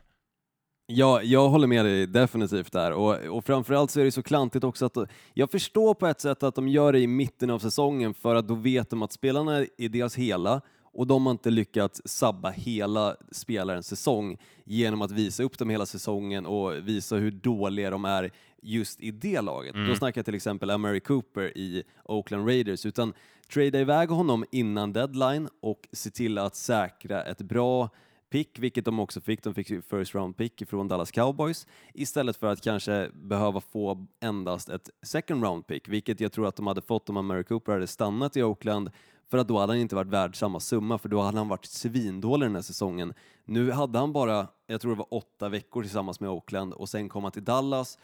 [0.87, 4.65] Ja, jag håller med dig definitivt där och, och framförallt så är det så klantigt
[4.65, 4.97] också att
[5.35, 8.49] jag förstår på ett sätt att de gör det i mitten av säsongen för att
[8.49, 10.61] då vet de att spelarna är dels hela
[10.93, 15.87] och de har inte lyckats sabba hela spelarens säsong genom att visa upp dem hela
[15.87, 18.31] säsongen och visa hur dåliga de är
[18.63, 19.75] just i det laget.
[19.75, 19.89] Mm.
[19.89, 23.13] Då snackar jag till exempel Amari Cooper i Oakland Raiders, utan
[23.53, 27.91] trada iväg honom innan deadline och se till att säkra ett bra
[28.31, 29.43] pick, vilket de också fick.
[29.43, 34.69] De fick first round pick från Dallas Cowboys istället för att kanske behöva få endast
[34.69, 37.87] ett second round pick, vilket jag tror att de hade fått om Amari Cooper hade
[37.87, 38.91] stannat i Oakland
[39.33, 41.65] För att då hade han inte varit värd samma summa, för då hade han varit
[41.65, 43.15] svindålig den här säsongen.
[43.45, 47.09] Nu hade han bara, jag tror det var åtta veckor tillsammans med Oakland och sen
[47.09, 47.99] kom han till Dallas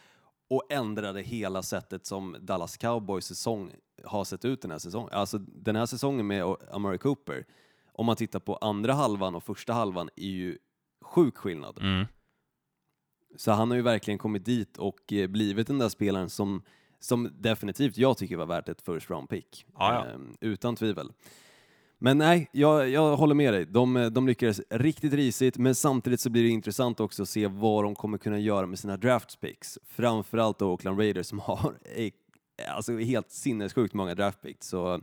[0.50, 3.72] och ändrade hela sättet som Dallas Cowboys säsong
[4.04, 5.08] har sett ut den här säsongen.
[5.12, 7.46] Alltså den här säsongen med Amari Cooper,
[7.92, 10.58] om man tittar på andra halvan och första halvan, är ju
[11.02, 11.78] sjuk skillnad.
[11.80, 12.06] Mm.
[13.36, 16.62] Så han har ju verkligen kommit dit och eh, blivit den där spelaren som,
[17.00, 19.66] som definitivt jag tycker var värt ett first round pick.
[19.78, 20.14] Ja, ja.
[20.14, 21.12] Ehm, utan tvivel.
[22.00, 23.66] Men nej, jag, jag håller med dig.
[23.66, 27.84] De, de lyckades riktigt risigt, men samtidigt så blir det intressant också att se vad
[27.84, 29.78] de kommer kunna göra med sina draft picks.
[29.84, 32.10] Framförallt då Oakland Raiders som har eh,
[32.76, 34.66] alltså helt sinnessjukt många draft picks.
[34.66, 35.00] Så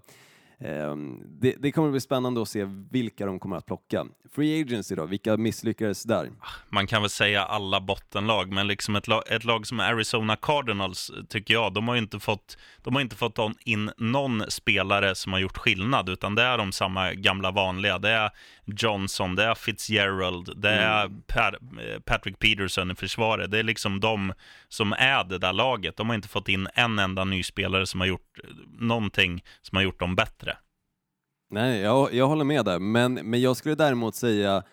[1.25, 4.06] det, det, kommer bli spännande att se vilka de kommer att plocka.
[4.36, 6.32] Free Agency då, vilka misslyckades där?
[6.69, 11.12] Man kan väl säga alla bottenlag, men liksom ett lag, ett lag som Arizona Cardinals,
[11.30, 15.39] tycker jag, de har inte fått, de har inte fått in någon spelare som har
[15.39, 17.99] gjort skillnad, utan det är de samma gamla vanliga.
[17.99, 18.32] Det är
[18.65, 21.21] Johnson, det är Fitzgerald, det är mm.
[21.28, 21.54] Pat,
[22.06, 23.51] Patrick Peterson i försvaret.
[23.51, 24.34] Det är liksom de
[24.69, 25.97] som är det där laget.
[25.97, 28.39] De har inte fått in en enda ny spelare som har gjort
[28.80, 30.55] någonting som har gjort dem bättre.
[31.56, 34.63] Nej, jag, jag håller med där, men, men jag skulle däremot säga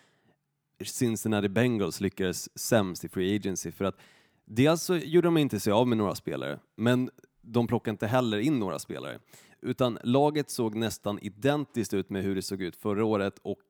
[0.85, 3.97] Cincinnati Bengals lyckades sämst i Free Agency för att
[4.45, 8.39] dels så gjorde de inte sig av med några spelare, men de plockade inte heller
[8.39, 9.19] in några spelare.
[9.61, 13.63] Utan laget såg nästan identiskt ut med hur det såg ut förra året och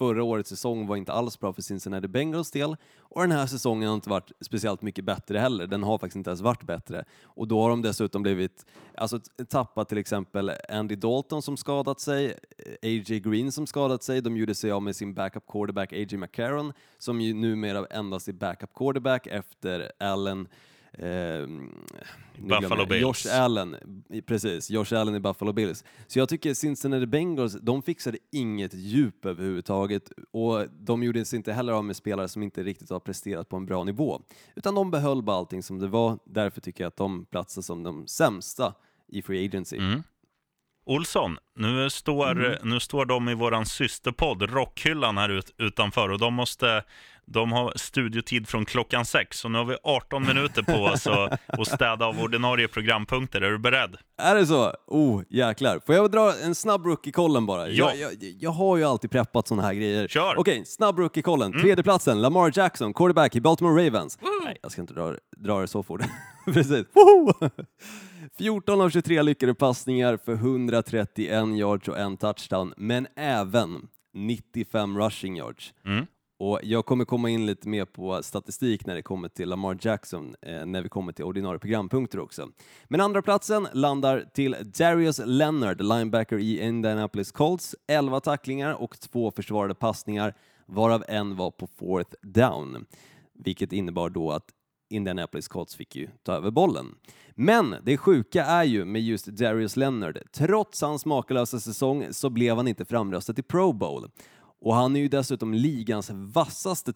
[0.00, 3.88] Förra årets säsong var inte alls bra för Cincinnati Bengals del och den här säsongen
[3.88, 5.66] har inte varit speciellt mycket bättre heller.
[5.66, 9.88] Den har faktiskt inte ens varit bättre och då har de dessutom blivit, alltså tappat
[9.88, 12.26] till exempel Andy Dalton som skadat sig,
[12.58, 13.20] eh, A.J.
[13.20, 16.16] Green som skadat sig, de gjorde sig av med sin backup quarterback A.J.
[16.16, 20.48] McCarron som ju numera endast är backup quarterback efter Allen
[20.92, 21.46] Eh,
[22.38, 23.02] Buffalo Bills.
[23.02, 23.76] Josh Allen,
[24.26, 25.84] precis, Josh Allen i Buffalo Bills.
[26.06, 31.52] Så jag tycker Cincinnati Bengals, de fixade inget djup överhuvudtaget och de gjorde sig inte
[31.52, 34.22] heller av med spelare som inte riktigt har presterat på en bra nivå.
[34.54, 37.82] Utan de behöll bara allting som det var, därför tycker jag att de platsar som
[37.82, 38.74] de sämsta
[39.08, 39.76] i Free Agency.
[39.76, 40.02] Mm.
[40.84, 42.58] Olsson, nu står, mm.
[42.62, 46.84] nu står de i våran systerpodd Rockhyllan här ut, utanför och de måste
[47.32, 51.66] de har studiotid från klockan sex, och nu har vi 18 minuter på oss att
[51.66, 53.40] städa av ordinarie programpunkter.
[53.40, 53.96] Är du beredd?
[54.18, 54.74] Är det så?
[54.86, 55.80] Oh, jäklar.
[55.86, 57.68] Får jag dra en snabb rookie-kollen bara?
[57.68, 57.94] Ja.
[57.94, 60.08] Jag, jag, jag, har ju alltid preppat sådana här grejer.
[60.08, 60.34] Kör!
[60.36, 61.52] Okej, okay, snabb rookie-kollen.
[61.52, 61.62] Mm.
[61.62, 64.18] Tredjeplatsen, Lamar Jackson, quarterback i Baltimore Ravens.
[64.22, 64.32] Mm.
[64.44, 66.00] Nej, jag ska inte dra, dra det så fort.
[66.44, 66.86] Precis.
[66.92, 67.50] Woho!
[68.38, 75.36] 14 av 23 lyckade passningar för 131 yards och en touchdown, men även 95 rushing
[75.36, 75.74] yards.
[75.84, 76.06] Mm.
[76.40, 80.34] Och jag kommer komma in lite mer på statistik när det kommer till Lamar Jackson,
[80.42, 82.48] eh, när vi kommer till ordinarie programpunkter också.
[82.88, 87.76] Men andra platsen landar till Darius Leonard, linebacker i Indianapolis Colts.
[87.86, 90.34] 11 tacklingar och två försvarade passningar,
[90.66, 92.86] varav en var på fourth down,
[93.34, 94.46] vilket innebar då att
[94.90, 96.94] Indianapolis Colts fick ju ta över bollen.
[97.34, 102.56] Men det sjuka är ju med just Darius Leonard, trots hans makalösa säsong så blev
[102.56, 104.10] han inte framröstad till Pro Bowl.
[104.60, 106.92] Och han är ju dessutom ligans vassaste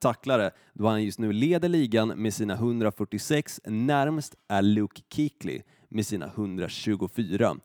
[0.00, 6.06] tacklare då han just nu leder ligan med sina 146, närmst är Luke Kuechly med
[6.06, 7.56] sina 124.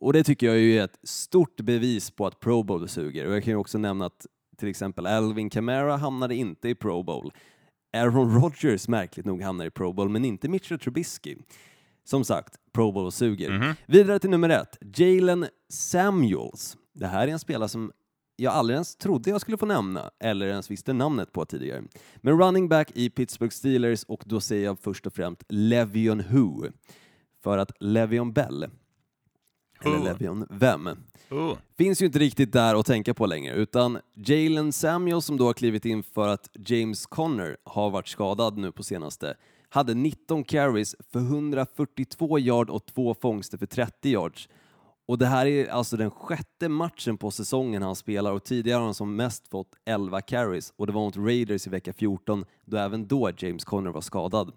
[0.00, 3.26] Och det tycker jag är ett stort bevis på att Pro Bowl suger.
[3.26, 7.02] Och jag kan ju också nämna att till exempel Alvin Kamara hamnade inte i Pro
[7.02, 7.32] Bowl.
[7.92, 11.36] Aaron Rodgers märkligt nog hamnar i Pro Bowl, men inte Mitchell Trubisky.
[12.04, 13.50] Som sagt, Pro Bowl suger.
[13.50, 13.74] Mm -hmm.
[13.86, 16.76] Vidare till nummer ett, Jalen Samuels.
[16.92, 17.92] Det här är en spelare som
[18.36, 21.82] jag aldrig ens trodde jag skulle få nämna, eller ens visste namnet på tidigare.
[22.16, 26.66] Men running back i Pittsburgh Steelers och då säger jag först och främst Levion Who.
[27.42, 28.66] För att Levion Bell,
[29.84, 30.88] eller Levion vem,
[31.28, 31.56] Who?
[31.78, 35.52] finns ju inte riktigt där att tänka på längre, utan Jalen Samuel som då har
[35.52, 39.36] klivit in för att James Conner har varit skadad nu på senaste,
[39.68, 44.48] hade 19 carries för 142 yard och två fångster för 30 yards
[45.08, 48.84] och det här är alltså den sjätte matchen på säsongen han spelar och tidigare har
[48.84, 52.76] han som mest fått 11 carries och det var mot Raiders i vecka 14 då
[52.76, 54.52] även då James Conner var skadad.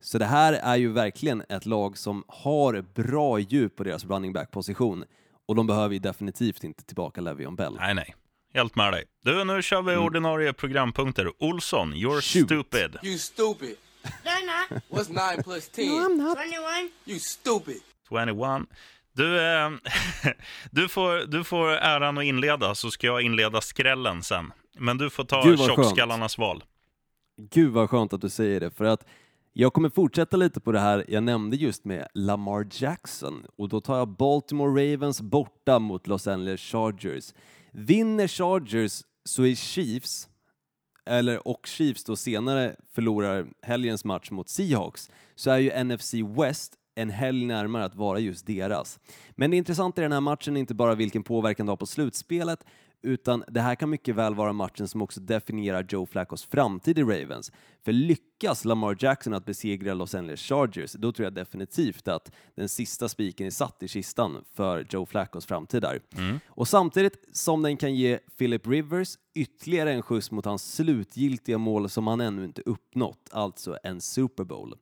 [0.00, 4.32] Så det här är ju verkligen ett lag som har bra djup på deras running
[4.32, 5.04] back-position
[5.46, 7.76] och de behöver ju definitivt inte tillbaka Le'Veon Bell.
[7.80, 8.14] Nej, nej.
[8.54, 9.04] Helt med dig.
[9.24, 10.04] Du, nu kör vi mm.
[10.04, 11.32] ordinarie programpunkter.
[11.38, 12.46] Olsson, you're Shoot.
[12.46, 12.98] stupid.
[13.02, 13.76] You stupid.
[14.04, 14.82] No, not.
[14.90, 15.88] What's 9 plus 10?
[15.88, 16.38] No, I'm not.
[16.38, 16.90] 21.
[17.04, 17.80] You stupid.
[18.08, 18.66] 21.
[19.14, 19.70] Du, eh,
[20.70, 24.52] du, får, du får äran att inleda, så ska jag inleda skrällen sen.
[24.78, 26.64] Men du får ta tjockskallarnas val.
[27.50, 29.06] Gud vad skönt att du säger det, för att
[29.52, 33.80] Jag kommer fortsätta lite på det här jag nämnde just med Lamar Jackson och då
[33.80, 37.34] tar jag Baltimore Ravens borta mot Los Angeles Chargers.
[37.72, 40.28] Vinner Chargers så är Chiefs,
[41.06, 46.72] eller och Chiefs då senare förlorar helgens match mot Seahawks, så är ju NFC West
[46.94, 48.98] en helg närmare att vara just deras.
[49.30, 51.86] Men det intressanta i den här matchen är inte bara vilken påverkan det har på
[51.86, 52.64] slutspelet,
[53.04, 57.02] utan det här kan mycket väl vara matchen som också definierar Joe Flaccos framtid i
[57.02, 57.52] Ravens.
[57.84, 62.68] För lyckas Lamar Jackson att besegra Los Angeles Chargers, då tror jag definitivt att den
[62.68, 66.00] sista spiken är satt i kistan för Joe Flaccos framtid där.
[66.16, 66.40] Mm.
[66.46, 71.88] Och samtidigt som den kan ge Philip Rivers ytterligare en skjuts mot hans slutgiltiga mål
[71.88, 74.74] som han ännu inte uppnått, alltså en Super Bowl.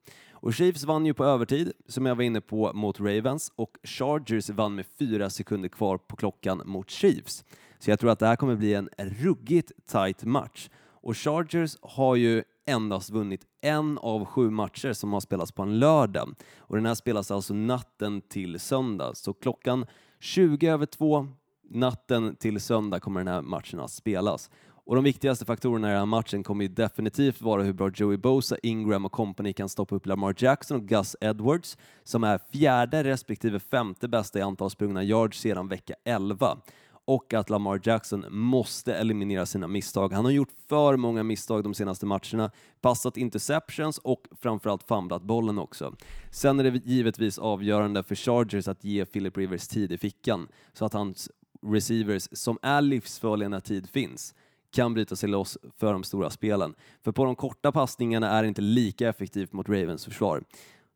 [0.43, 4.51] Och Chiefs vann ju på övertid, som jag var inne på, mot Ravens och Chargers
[4.51, 7.45] vann med fyra sekunder kvar på klockan mot Chiefs.
[7.79, 10.69] Så jag tror att det här kommer bli en ruggigt tight match.
[10.79, 15.79] Och Chargers har ju endast vunnit en av sju matcher som har spelats på en
[15.79, 16.35] lördag.
[16.59, 19.15] Och den här spelas alltså natten till söndag.
[19.15, 19.87] Så klockan
[20.21, 21.29] 20 över två
[21.71, 24.51] natten till söndag kommer den här matchen att spelas.
[24.85, 28.17] Och de viktigaste faktorerna i den här matchen kommer ju definitivt vara hur bra Joey
[28.17, 33.05] Bosa, Ingram och company kan stoppa upp Lamar Jackson och Gus Edwards, som är fjärde
[33.05, 36.57] respektive femte bästa i antal sprungna yards sedan vecka 11
[37.05, 40.13] och att Lamar Jackson måste eliminera sina misstag.
[40.13, 45.59] Han har gjort för många misstag de senaste matcherna, passat interceptions och framförallt famlat bollen
[45.59, 45.97] också.
[46.31, 50.85] Sen är det givetvis avgörande för Chargers att ge Philip Rivers tid i fickan så
[50.85, 51.31] att hans
[51.67, 54.35] receivers, som är livsfarliga när tid finns,
[54.73, 56.75] kan bryta sig loss för de stora spelen.
[57.05, 60.43] För på de korta passningarna är det inte lika effektivt mot Ravens försvar.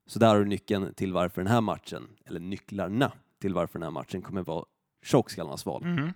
[0.06, 3.82] Så där har du nyckeln till varför den här matchen, eller nycklarna till varför den
[3.82, 4.64] här matchen kommer vara
[5.04, 5.82] tjockskallarnas val.
[5.82, 6.12] Mm.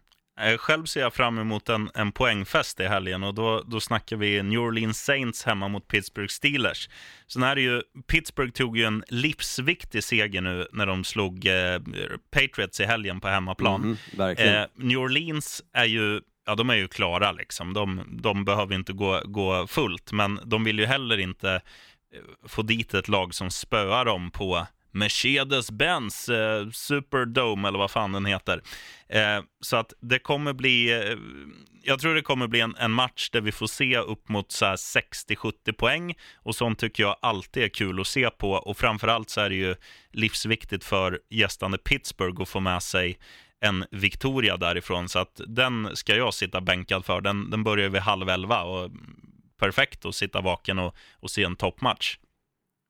[0.59, 4.43] Själv ser jag fram emot en, en poängfest i helgen och då, då snackar vi
[4.43, 6.89] New Orleans Saints hemma mot Pittsburgh Steelers.
[7.27, 11.81] Så är det ju, Pittsburgh tog ju en livsviktig seger nu när de slog eh,
[12.31, 13.97] Patriots i helgen på hemmaplan.
[14.19, 16.21] Mm, eh, New Orleans är ju
[16.51, 17.75] ja, de är ju klara liksom.
[17.75, 21.53] De, de behöver inte gå, gå fullt, men de vill ju heller inte
[22.15, 28.13] eh, få dit ett lag som spöar dem på Mercedes-Benz eh, Superdome eller vad fan
[28.13, 28.63] den heter.
[29.09, 31.19] Eh, så att det kommer bli, eh,
[31.83, 35.73] jag tror det kommer bli en, en, match där vi får se upp mot 60-70
[35.73, 39.49] poäng och sånt tycker jag alltid är kul att se på och framförallt så är
[39.49, 39.75] det ju
[40.13, 43.19] livsviktigt för gästande Pittsburgh att få med sig
[43.61, 47.21] en Victoria därifrån så att den ska jag sitta bänkad för.
[47.21, 48.91] Den, den börjar vid halv elva och
[49.59, 52.19] perfekt att sitta vaken och, och se en toppmatch.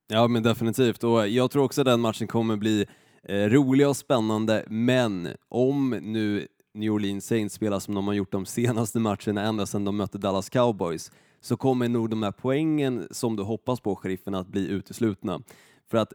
[0.09, 2.87] Ja men definitivt och jag tror också den matchen kommer bli
[3.29, 8.33] eh, rolig och spännande men om nu New Orleans Saints spelar som de har gjort
[8.33, 13.07] de senaste matcherna ända sedan de mötte Dallas Cowboys så kommer nog de här poängen
[13.11, 15.43] som du hoppas på, sheriffen, att bli uteslutna.
[15.91, 16.13] För att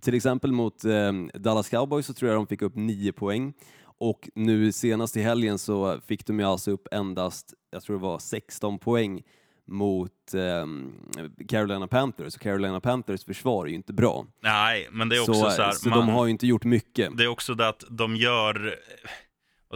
[0.00, 3.52] till exempel mot eh, Dallas Cowboys så tror jag de fick upp nio poäng
[3.98, 8.02] och nu senast i helgen så fick de ju alltså upp endast, jag tror det
[8.02, 9.22] var 16 poäng
[9.68, 10.66] mot eh,
[11.48, 14.26] Carolina Panthers och Carolina Panthers försvar är ju inte bra.
[14.42, 16.64] Nej, men det är också så, så här, Så man, de har ju inte gjort
[16.64, 17.16] mycket.
[17.16, 18.78] Det är också det att de gör,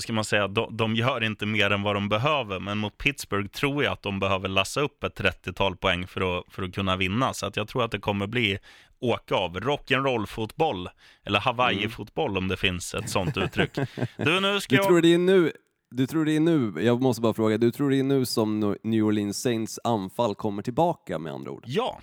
[0.00, 2.98] vad ska man säga, de, de, gör inte mer än vad de behöver, men mot
[2.98, 6.74] Pittsburgh tror jag att de behöver lassa upp ett 30-tal poäng för att, för att
[6.74, 8.58] kunna vinna, så att jag tror att det kommer bli
[9.00, 9.60] åka av.
[9.60, 10.88] Rock'n'roll-fotboll,
[11.24, 13.70] eller Hawaii-fotboll om det finns ett sånt uttryck.
[14.16, 14.86] Du, nu ska du jag...
[14.86, 15.52] tror det är nu
[15.90, 18.76] du tror det är nu, jag måste bara fråga, du tror det är nu som
[18.82, 21.64] New Orleans Saints anfall kommer tillbaka med andra ord?
[21.66, 22.00] Ja.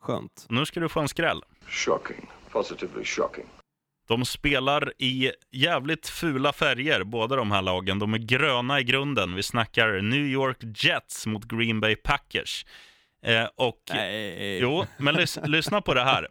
[0.00, 0.46] Skönt.
[0.48, 1.42] Nu ska du få en skräll.
[1.68, 2.26] Shocking.
[2.50, 3.46] Positively shocking.
[4.06, 7.98] De spelar i jävligt fula färger, båda de här lagen.
[7.98, 9.34] De är gröna i grunden.
[9.34, 12.66] Vi snackar New York Jets mot Green Bay Packers.
[13.22, 14.58] Eh, och, Nej.
[14.58, 16.28] Jo, men lys lyssna på det här,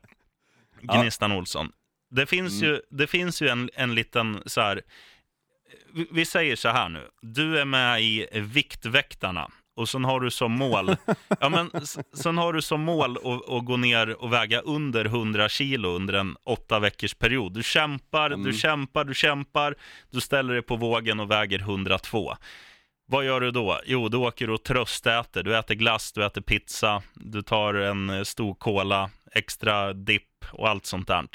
[0.82, 1.38] Gnistan ja.
[1.38, 1.72] Olsson.
[2.10, 2.74] Det finns mm.
[2.74, 4.82] ju, det finns ju en, en liten så här
[6.12, 7.08] vi säger så här nu.
[7.22, 10.96] Du är med i Viktväktarna och sen har du som mål,
[11.40, 11.72] ja, men,
[12.14, 16.14] sen har du som mål att, att gå ner och väga under 100 kilo under
[16.14, 17.54] en åtta veckors period.
[17.54, 18.44] Du kämpar, mm.
[18.44, 19.76] du kämpar, du kämpar,
[20.12, 22.36] du ställer dig på vågen och väger 102.
[23.08, 23.80] Vad gör du då?
[23.86, 25.44] Jo, du åker och tröstäter.
[25.44, 30.86] Du äter glass, du äter pizza, du tar en stor cola, extra dipp och allt
[30.86, 31.26] sånt där.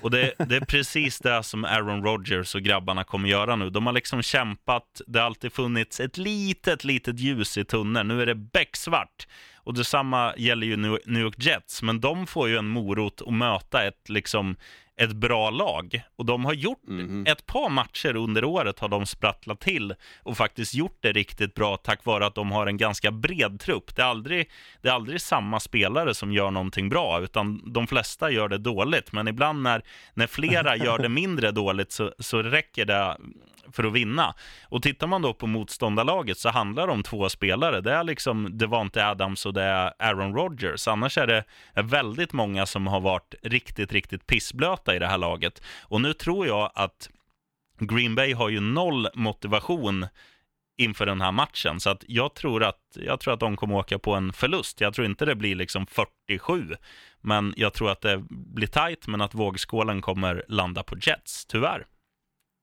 [0.00, 3.70] Och det, det, är precis det som Aaron Rodgers och grabbarna kommer göra nu.
[3.70, 8.08] De har liksom kämpat, det har alltid funnits ett litet, litet ljus i tunneln.
[8.08, 9.26] Nu är det becksvart.
[9.66, 13.84] Och detsamma gäller ju New York Jets, men de får ju en morot att möta
[13.84, 14.56] ett liksom
[15.00, 16.02] ett bra lag.
[16.16, 17.26] Och de har gjort Mhm.
[17.28, 21.76] ett par matcher under året har de sprattlat till och faktiskt gjort det riktigt bra
[21.76, 23.96] tack vare att de har en ganska bred trupp.
[23.96, 24.50] Det är aldrig,
[24.82, 29.12] det är aldrig samma spelare som gör någonting bra, utan de flesta gör det dåligt.
[29.12, 29.82] Men ibland när,
[30.14, 33.16] när flera gör det mindre dåligt så, så räcker det
[33.72, 34.34] för att vinna.
[34.68, 37.80] Och tittar man då på motståndarlaget så handlar det om två spelare.
[37.80, 40.88] Det är liksom Devante Adams och det är Aaron Rodgers.
[40.88, 41.44] Annars är det
[41.74, 45.62] väldigt många som har varit riktigt, riktigt pissblöta i det här laget.
[45.82, 47.10] Och nu tror jag att
[47.78, 50.06] Green Bay har ju noll motivation
[50.78, 51.80] inför den här matchen.
[51.80, 54.80] Så att jag, tror att, jag tror att de kommer åka på en förlust.
[54.80, 56.76] Jag tror inte det blir liksom 47,
[57.20, 61.86] men jag tror att det blir tajt, men att vågskålen kommer landa på Jets, tyvärr.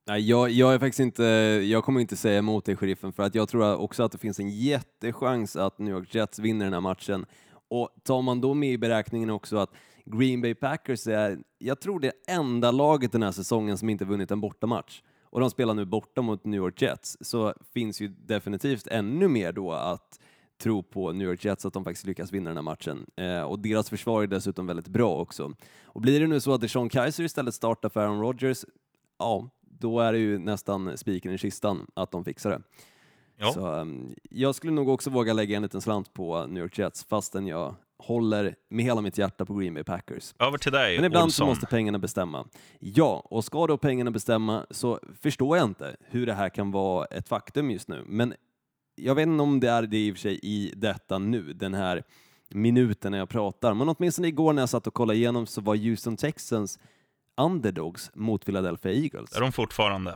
[0.08, 1.24] Nej, jag, jag är faktiskt inte,
[1.64, 4.40] jag kommer inte säga emot dig, sheriffen, för att jag tror också att det finns
[4.40, 7.26] en jättechans att New York Jets vinner den här matchen.
[7.70, 9.70] Och tar man då med i beräkningen också att
[10.06, 14.32] Green Bay Packers är, jag tror det enda laget den här säsongen som inte vunnit
[14.32, 15.02] en bortamatch.
[15.24, 19.52] Och de spelar nu borta mot New York Jets, så finns ju definitivt ännu mer
[19.52, 20.20] då att
[20.62, 23.06] tro på New York Jets att de faktiskt lyckas vinna den här matchen.
[23.16, 25.54] Eh, och deras försvar är dessutom väldigt bra också.
[25.84, 28.66] Och blir det nu så att Sean Kaiser istället startar för Aaron Rodgers,
[29.20, 29.50] ja,
[29.84, 32.62] då är det ju nästan spiken i kistan att de fixar det.
[33.38, 33.54] Ja.
[33.54, 37.04] Så, um, jag skulle nog också våga lägga en liten slant på New York Jets
[37.04, 40.34] fastän jag håller med hela mitt hjärta på Green Bay Packers.
[40.40, 41.48] Över till dig, Men ibland så Olsson.
[41.48, 42.48] måste pengarna bestämma.
[42.80, 47.06] Ja, och ska då pengarna bestämma så förstår jag inte hur det här kan vara
[47.06, 48.04] ett faktum just nu.
[48.08, 48.34] Men
[48.96, 51.74] jag vet inte om det är det i och för sig i detta nu, den
[51.74, 52.04] här
[52.50, 53.74] minuten när jag pratar.
[53.74, 56.80] Men åtminstone igår när jag satt och kollade igenom så var Houston Texans
[57.38, 59.30] underdogs mot Philadelphia Eagles.
[59.30, 60.16] Det är de fortfarande.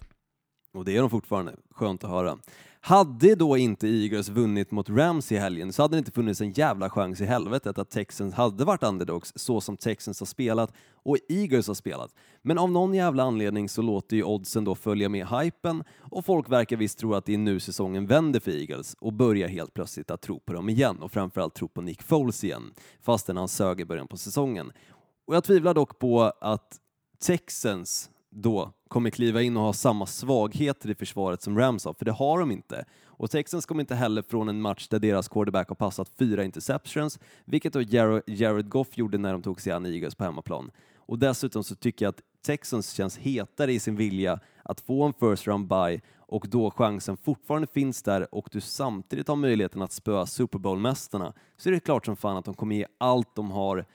[0.73, 1.55] Och det är de fortfarande.
[1.71, 2.37] Skönt att höra.
[2.81, 6.51] Hade då inte Eagles vunnit mot Rams i helgen så hade det inte funnits en
[6.51, 11.17] jävla chans i helvetet att Texans hade varit underdogs så som Texans har spelat och
[11.29, 12.13] Eagles har spelat.
[12.41, 16.49] Men av någon jävla anledning så låter ju oddsen då följa med hypen och folk
[16.49, 20.11] verkar visst tro att det är nu säsongen vänder för Eagles och börjar helt plötsligt
[20.11, 23.81] att tro på dem igen och framförallt tro på Nick Foles igen fastän han sög
[23.81, 24.71] i början på säsongen.
[25.27, 26.79] Och jag tvivlar dock på att
[27.19, 32.05] Texans då kommer kliva in och ha samma svagheter i försvaret som Rams har, för
[32.05, 32.85] det har de inte.
[33.05, 37.19] Och Texans kommer inte heller från en match där deras quarterback har passat fyra interceptions,
[37.45, 40.71] vilket då Jared, Jared Goff gjorde när de tog sig an Eagles på hemmaplan.
[40.95, 45.13] Och dessutom så tycker jag att Texans känns hetare i sin vilja att få en
[45.13, 49.91] first round bye och då chansen fortfarande finns där och du samtidigt har möjligheten att
[49.91, 53.51] spöa Super Bowl-mästarna så är det klart som fan att de kommer ge allt de
[53.51, 53.85] har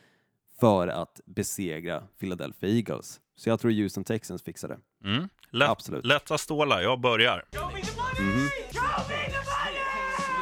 [0.63, 3.21] för att besegra Philadelphia Eagles.
[3.37, 5.09] Så jag tror Houston Texans fixar det.
[5.09, 5.29] Mm.
[5.51, 6.07] Lätt, Absolut.
[6.07, 7.45] Lätta stålar, jag börjar.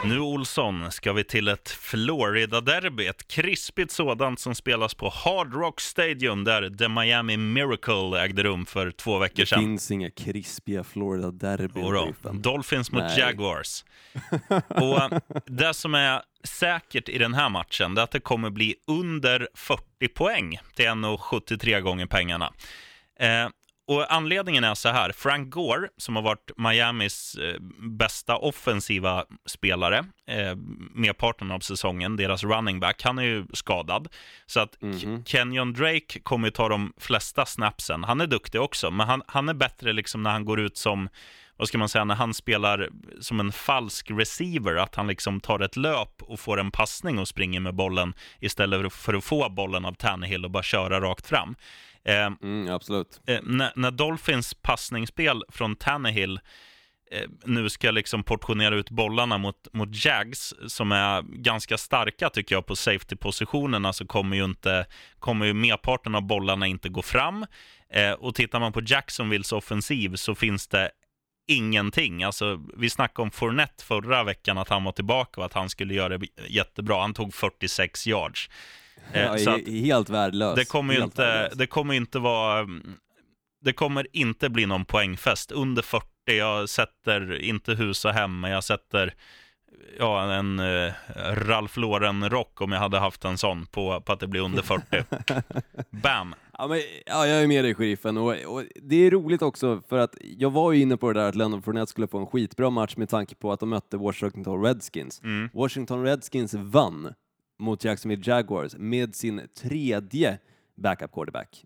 [0.05, 5.81] Nu Olsson ska vi till ett Florida-derby, ett krispigt sådant som spelas på Hard Rock
[5.81, 9.61] Stadium där The Miami Miracle ägde rum för två veckor Det sedan.
[9.61, 12.43] finns inga krispiga Florida-derbyn.
[12.43, 13.19] Dolphins mot Nej.
[13.19, 13.85] Jaguars.
[14.69, 18.75] Och det som är säkert i den här matchen det är att det kommer bli
[18.87, 22.53] under 40 poäng till 1,73 gånger pengarna.
[23.21, 23.49] Eh,
[23.91, 29.99] och anledningen är så här, Frank Gore, som har varit Miamis eh, bästa offensiva spelare
[30.27, 30.57] eh,
[30.95, 34.09] merparten av säsongen, deras running back, han är ju skadad.
[34.47, 35.25] Så att Mhm.
[35.25, 38.05] Kenyon Drake kommer ju ta de flesta snapsen.
[38.05, 41.09] Han är duktig också, men han, han är bättre liksom när han går ut som
[41.57, 42.89] vad ska man säga, när han spelar
[43.21, 47.29] som en falsk receiver, att han liksom tar ett löp och får en passning och
[47.29, 51.55] springer med bollen istället för att få bollen av Tannehill och bara köra rakt fram.
[52.05, 53.21] Eh, Mm, absolut.
[53.27, 56.41] eh, när, när Dolphins passningsspel från Tannehill
[57.11, 62.55] eh, nu ska liksom portionera ut bollarna mot, mot Jags, som är ganska starka tycker
[62.55, 64.87] jag på safety-positionerna, så kommer ju, inte,
[65.19, 67.47] kommer ju merparten av bollarna inte gå fram.
[67.93, 70.91] Eh, och tittar man på Jacksonvilles offensiv så finns det
[71.49, 72.23] ingenting.
[72.23, 75.95] Alltså, vi snackade om Fournette förra veckan, att han var tillbaka och att han skulle
[75.95, 77.01] göra det jättebra.
[77.01, 78.51] Han tog 46 yards.
[79.13, 80.55] Eh, Ja, så att- he- helt värdelös.
[80.55, 81.59] det kommer Helt inte, värdelös.
[81.59, 82.67] det kommer inte vara,
[83.65, 85.53] det kommer inte bli någon poängfest.
[85.53, 89.15] Under 40, jag sätter inte hus och hem, men jag sätter
[89.99, 90.93] ja, en uh,
[91.35, 95.05] Ralph Lauren-rock om jag hade haft en sån på, på att det blir under 40.
[95.91, 96.35] Bam!
[96.59, 98.17] Ja, men, ja, jag är med dig, sheriffen.
[98.17, 101.29] Och, och det är roligt också, för att jag var ju inne på det där
[101.29, 104.63] att Leonard Fournette skulle få en skitbra match med tanke på att de mötte Washington
[104.65, 105.21] Redskins.
[105.23, 105.49] Mm.
[105.55, 107.15] Washington Redskins vann
[107.61, 110.39] mot Jacksonville Jaguars med sin tredje
[110.77, 111.65] backup quarterback.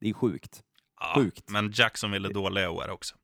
[0.00, 0.62] Det är sjukt.
[1.00, 1.50] Ja, Sjukt.
[1.50, 3.14] Men Jacksonville är dåliga år också.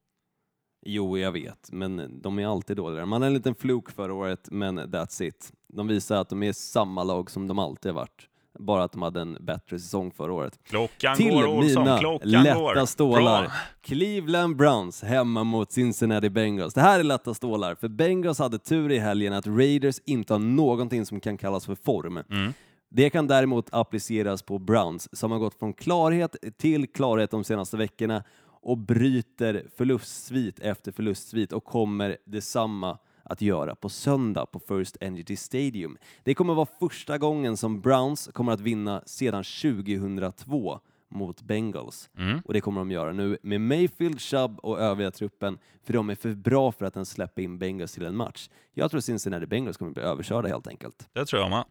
[0.87, 3.07] Jo, jag vet, men de är alltid dåliga.
[3.07, 5.53] Man hade en liten fluk förra året, men that's it.
[5.68, 8.29] De visar att de är samma lag som de alltid har varit.
[8.59, 10.59] Bara att de hade en bättre säsong förra året.
[10.64, 11.82] Klockan Till går, Olsson.
[11.84, 12.86] mina Klockan lätta går.
[12.86, 13.42] stålar.
[13.42, 13.52] Bra.
[13.80, 16.74] Cleveland Browns hemma mot Cincinnati Bengals.
[16.74, 20.38] Det här är lätta stålar, för Bengals hade tur i helgen att Raiders inte har
[20.38, 22.16] någonting som kan kallas för form.
[22.30, 22.52] Mm.
[22.90, 27.76] Det kan däremot appliceras på Browns som har gått från klarhet till klarhet de senaste
[27.76, 28.24] veckorna
[28.62, 32.98] och bryter förlustsvit efter förlustsvit och kommer detsamma
[33.29, 35.99] att göra på söndag på First Energy Stadium.
[36.22, 42.11] Det kommer vara första gången som Browns kommer att vinna sedan 2002 mot Bengals.
[42.18, 42.41] Mm.
[42.45, 46.14] Och det kommer de göra nu med Mayfield, Chubb och övriga truppen, för de är
[46.14, 48.49] för bra för att ens släppa in Bengals till en match.
[48.74, 51.09] Jag tror Cincinnati Bengals kommer bli överkörda helt enkelt.
[51.12, 51.64] Det tror jag med.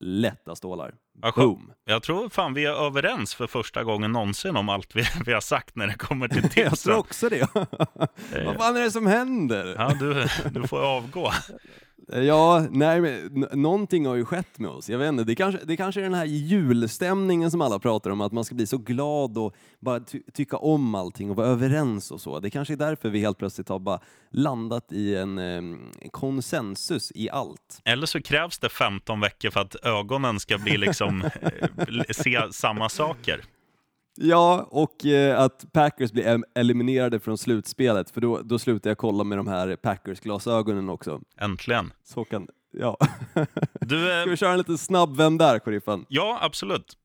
[0.00, 0.94] Lätta stålar.
[1.36, 1.72] Boom!
[1.84, 5.40] Jag tror fan vi är överens för första gången någonsin om allt vi, vi har
[5.40, 6.94] sagt när det kommer till Jag tror tipsen.
[6.94, 7.48] också det.
[8.44, 9.74] Vad fan är det som händer?
[9.78, 10.26] Ja, du,
[10.60, 11.32] du får avgå.
[12.12, 14.90] Ja, nej, men någonting har ju skett med oss.
[14.90, 18.20] Jag vet inte, det kanske, det kanske är den här julstämningen som alla pratar om,
[18.20, 22.10] att man ska bli så glad och bara ty tycka om allting och vara överens
[22.10, 22.40] och så.
[22.40, 24.00] Det kanske är därför vi helt plötsligt har bara
[24.30, 25.78] landat i en eh,
[26.10, 27.80] konsensus i allt.
[27.84, 32.88] Eller så krävs det 15 veckor för att ögonen ska bli liksom, eh, se samma
[32.88, 33.40] saker.
[34.22, 38.98] Ja, och eh, att Packers blir em- eliminerade från slutspelet, för då, då slutar jag
[38.98, 41.20] kolla med de här Packers-glasögonen också.
[41.40, 41.92] Äntligen.
[42.04, 42.96] Så kan, ja.
[43.80, 46.04] Du, Ska vi eh, köra en liten snabb vem där, sheriffen?
[46.08, 46.96] ja, absolut.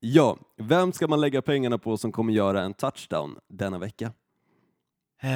[0.00, 4.12] Ja, vem ska man lägga pengarna på som kommer göra en touchdown denna vecka?
[5.22, 5.30] Eh,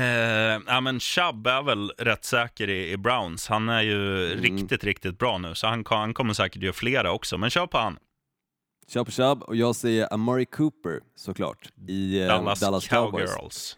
[0.67, 3.49] ja, men Chubb är väl rätt säker i, i Browns.
[3.49, 4.43] Han är ju Mm.
[4.43, 7.39] riktigt, riktigt bra nu, så han, kan- han kommer säkert göra flera också.
[7.39, 7.97] Men kör på han.
[8.95, 13.35] På Chubb och jag säger Amari Cooper såklart i eh, Dallas, Dallas, Cowboys.
[13.35, 13.77] Cowgirls.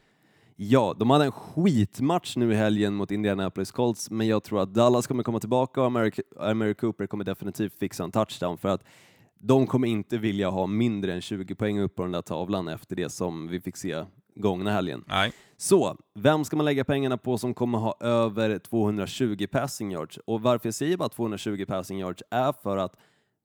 [0.56, 4.74] Ja, de hade en skitmatch nu i helgen mot Indianapolis Colts, men jag tror att
[4.74, 8.84] Dallas kommer komma tillbaka och Amari, Amari Cooper kommer definitivt fixa en touchdown för att
[9.38, 12.96] de kommer inte vilja ha mindre än 20 poäng upp på den där tavlan efter
[12.96, 14.04] det som vi fick se
[14.34, 15.04] gångna helgen.
[15.06, 15.32] Nej.
[15.56, 20.18] Så, vem ska man lägga pengarna på som kommer ha över 220 passing yards?
[20.26, 22.96] Och varför jag säger bara 220 passing yards är för att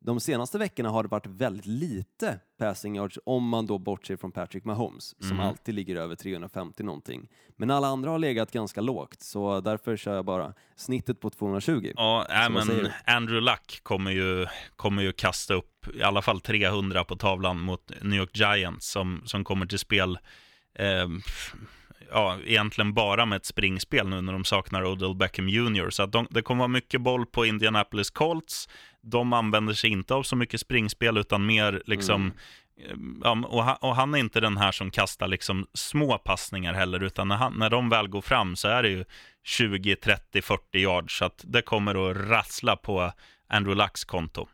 [0.08, 4.32] de senaste veckorna har det varit väldigt lite passing yards om man då bortser från
[4.32, 5.47] Patrick Mahomes som Mm.
[5.47, 7.28] alltid ligger över 350 någonting.
[7.55, 11.91] Men alla andra har legat ganska lågt så därför kör jag bara snittet på 220.
[11.95, 12.91] Ja, äh, men?
[13.05, 14.45] Andrew Luck kommer ju,
[14.76, 19.22] kommer ju kasta upp i alla fall 300 på tavlan mot New York Giants som,
[19.26, 20.18] som kommer till spel
[20.76, 21.08] eh,
[22.12, 25.89] ja, egentligen bara med ett springspel nu när de saknar Odell Beckham Jr.
[25.89, 28.70] Så att de, det kommer vara mycket boll på Indianapolis Colts.
[29.02, 32.32] De använder sig inte av så mycket springspel utan mer liksom eh,
[33.24, 37.04] Ja, och, han, och han är inte den här som kastar liksom små passningar heller,
[37.04, 39.06] utan när, han, när de väl går fram så är det ju
[39.43, 43.12] 20, 30, 40 yards, så att det kommer att rassla på
[43.48, 44.48] Andrew Lucks konto.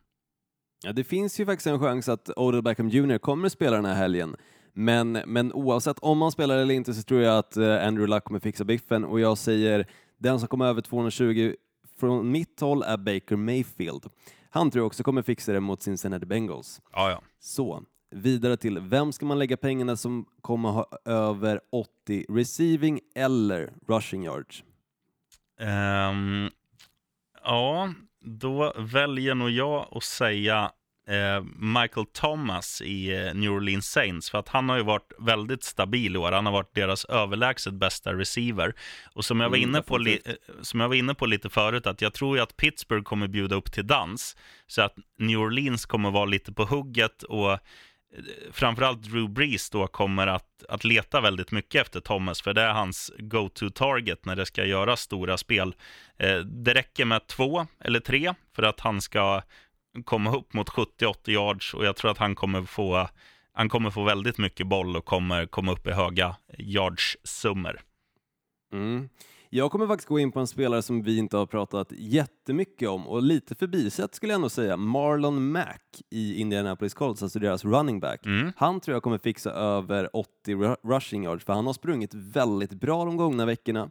[0.83, 3.85] Ja, det finns ju faktiskt en chans att Odell Beckham Jr kommer att spela den
[3.85, 4.35] här helgen.
[4.73, 8.23] Men, men oavsett om han spelar eller inte så tror jag att eh, Andrew Luck
[8.23, 9.87] kommer fixa biffen och jag säger
[10.17, 11.53] den som kommer över 220
[12.03, 14.05] från mitt håll är Baker Mayfield.
[14.49, 16.81] Han tror jag också kommer fixa det mot Cincinnati Bengals.
[16.93, 17.21] Ja, ja.
[17.39, 23.73] Så, vidare till vem ska man lägga pengarna som kommer ha över 80 receiving eller
[23.87, 24.63] rushing yards?
[25.59, 26.49] Ehm,
[27.43, 30.71] ja, då väljer nog jag att säga
[31.55, 36.15] Michael Thomas i eh, New Orleans Saints, för att han har ju varit väldigt stabil
[36.15, 36.31] i år.
[36.31, 38.73] Han har varit deras överlägset bästa receiver.
[39.13, 40.17] Och som jag var, Mm, inne på eh,
[40.61, 43.55] som jag var inne på lite förut, att jag tror ju att Pittsburgh kommer bjuda
[43.55, 44.37] upp till dans,
[44.67, 47.59] så att New Orleans kommer vara lite på hugget och eh,
[48.51, 52.73] framförallt Drew Brees då kommer att, att leta väldigt mycket efter Thomas, för det är
[52.73, 55.75] hans go-to-target när det ska göras stora spel.
[56.17, 59.41] Eh, det räcker med två eller tre för att han ska
[60.05, 63.07] komma upp mot 70-80 yards och jag tror att han kommer få
[63.55, 67.79] han kommer få väldigt mycket boll och kommer komma upp i höga yards-summor.
[68.73, 69.09] Mm.
[69.49, 73.07] Jag kommer faktiskt gå in på en spelare som vi inte har pratat jättemycket om
[73.07, 77.99] och lite förbisett skulle jag nog säga, Marlon Mack i Indianapolis Colts, alltså deras running
[77.99, 78.25] back.
[78.25, 78.51] Mm.
[78.57, 82.73] Han tror jag kommer fixa över 80 ru- rushing yards för han har sprungit väldigt
[82.73, 83.89] bra de gångna veckorna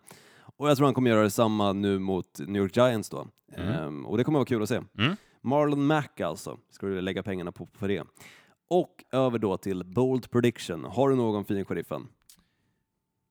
[0.56, 3.26] och jag tror han kommer göra detsamma nu mot New York Giants då.
[3.56, 4.80] Ehm, och det kommer vara kul att se.
[4.98, 5.16] Mm.
[5.42, 8.04] Marlon Mack alltså, ska du lägga pengarna på för det.
[8.70, 10.84] Och över då till Bold Prediction.
[10.84, 12.08] Har du någon fin, sheriffen?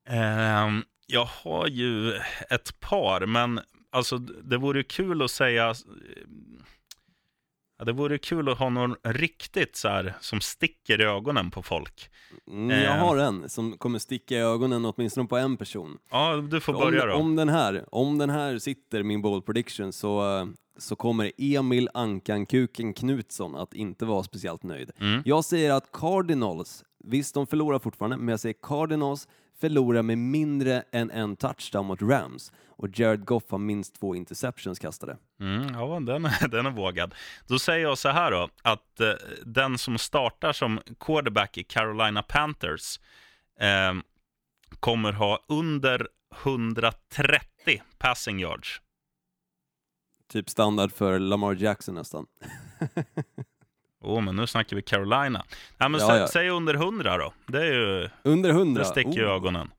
[0.09, 2.13] Ehm, jag har ju
[2.49, 3.59] ett par, men
[3.89, 5.73] alltså det vore kul att säga...
[7.77, 11.63] Ja, det vore kul att ha någon riktigt så här som sticker i ögonen på
[11.63, 12.09] folk.
[12.47, 13.05] Mm, jag Eh.
[13.05, 15.97] har en som kommer sticka i ögonen åtminstone på en person.
[16.11, 17.13] Ja, du får om, börja då.
[17.13, 20.47] Om den, här, om den här sitter, min bold prediction, så,
[20.81, 24.91] så kommer Emil Ankan Kuken Knutsson att inte vara speciellt nöjd.
[24.99, 25.21] Mm.
[25.25, 29.27] Jag säger att Cardinals, visst de förlorar fortfarande, men jag säger Cardinals
[29.59, 34.79] förlorar med mindre än en touchdown mot Rams och Jared Goff har minst två interceptions
[34.79, 35.17] kastade.
[35.39, 37.15] Mm, ja, den, är- den är vågad.
[37.47, 39.11] Då säger jag så här då, att eh,
[39.45, 42.99] den som startar som quarterback i Carolina Panthers
[43.59, 43.93] eh,
[44.79, 46.07] kommer ha under
[46.43, 48.81] 130 passing yards.
[50.31, 52.25] Typ standard för Lamar Jackson nästan.
[54.03, 55.43] Åh, oh, men nu snackar vi Carolina.
[55.77, 56.27] Ja, men Ja, sä, ja.
[56.27, 57.33] Säg under 100 då.
[57.47, 58.81] Det, är ju, Under 100.
[58.81, 59.71] det sticker i Oh, ögonen.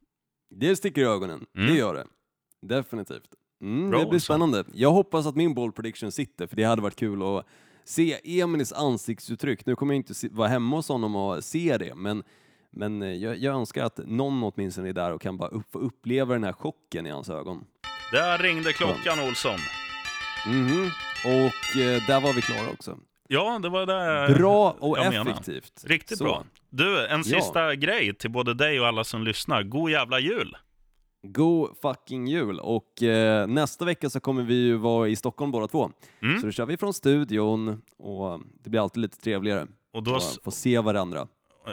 [0.50, 1.66] Det sticker i ögonen, Mm.
[1.72, 2.07] det gör det.
[2.66, 3.28] Definitivt.
[3.62, 4.64] Mm, Bra, det blir spännande.
[4.74, 7.46] Jag hoppas att min ball prediction sitter, för det hade varit kul att
[7.84, 9.66] se Emilis ansiktsuttryck.
[9.66, 12.22] Nu kommer jag inte vara hemma hos honom och se det, men,
[12.70, 15.78] men eh, jag, jag önskar att någon åtminstone är där och kan bara upp, få
[15.78, 17.64] uppleva den här chocken i hans ögon.
[18.12, 19.59] Där ringde klockan, Olsson.
[20.47, 20.90] Mhm.
[21.24, 22.99] Och eh, där var vi klara också.
[23.28, 25.30] Ja, det var det Bra och jag menar.
[25.30, 25.84] effektivt.
[25.84, 26.24] Riktigt Så.
[26.24, 26.45] bra.
[26.70, 27.40] Du, en Ja.
[27.40, 29.62] sista grej till både dig och alla som lyssnar.
[29.62, 30.57] God jävla jul!
[31.26, 32.61] God fucking jul!
[32.61, 35.90] Och eh, nästa vecka så kommer vi ju vara i Stockholm båda två.
[36.22, 36.40] Mm.
[36.40, 39.66] Så då kör vi från studion och det blir alltid lite trevligare.
[39.93, 41.26] Och då, Och få se varandra.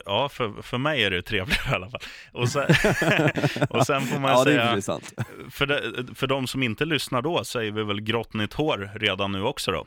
[0.06, 2.02] Ja, för, för mig är det trevligare i alla fall.
[2.34, 2.64] Och sen,
[3.70, 5.14] och sen får man Ja, det säga, sant.
[5.52, 9.32] för, de, för de som inte lyssnar då, säger vi väl grått nytt hår redan
[9.32, 9.86] nu också då.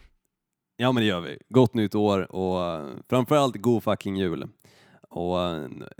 [0.76, 1.38] Ja, men det gör vi.
[1.48, 4.48] Gott nytt år och framförallt god fucking jul.
[5.10, 5.38] Och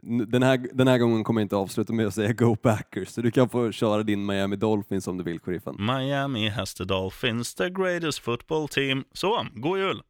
[0.02, 3.20] den här, den här gången kommer jag inte avsluta med att säga Go Packers, så
[3.20, 5.76] du kan få köra din Miami Dolphins om du vill, sheriffen.
[5.78, 9.04] Miami has the Dolphins, the greatest football team.
[9.12, 10.02] Så, god jul!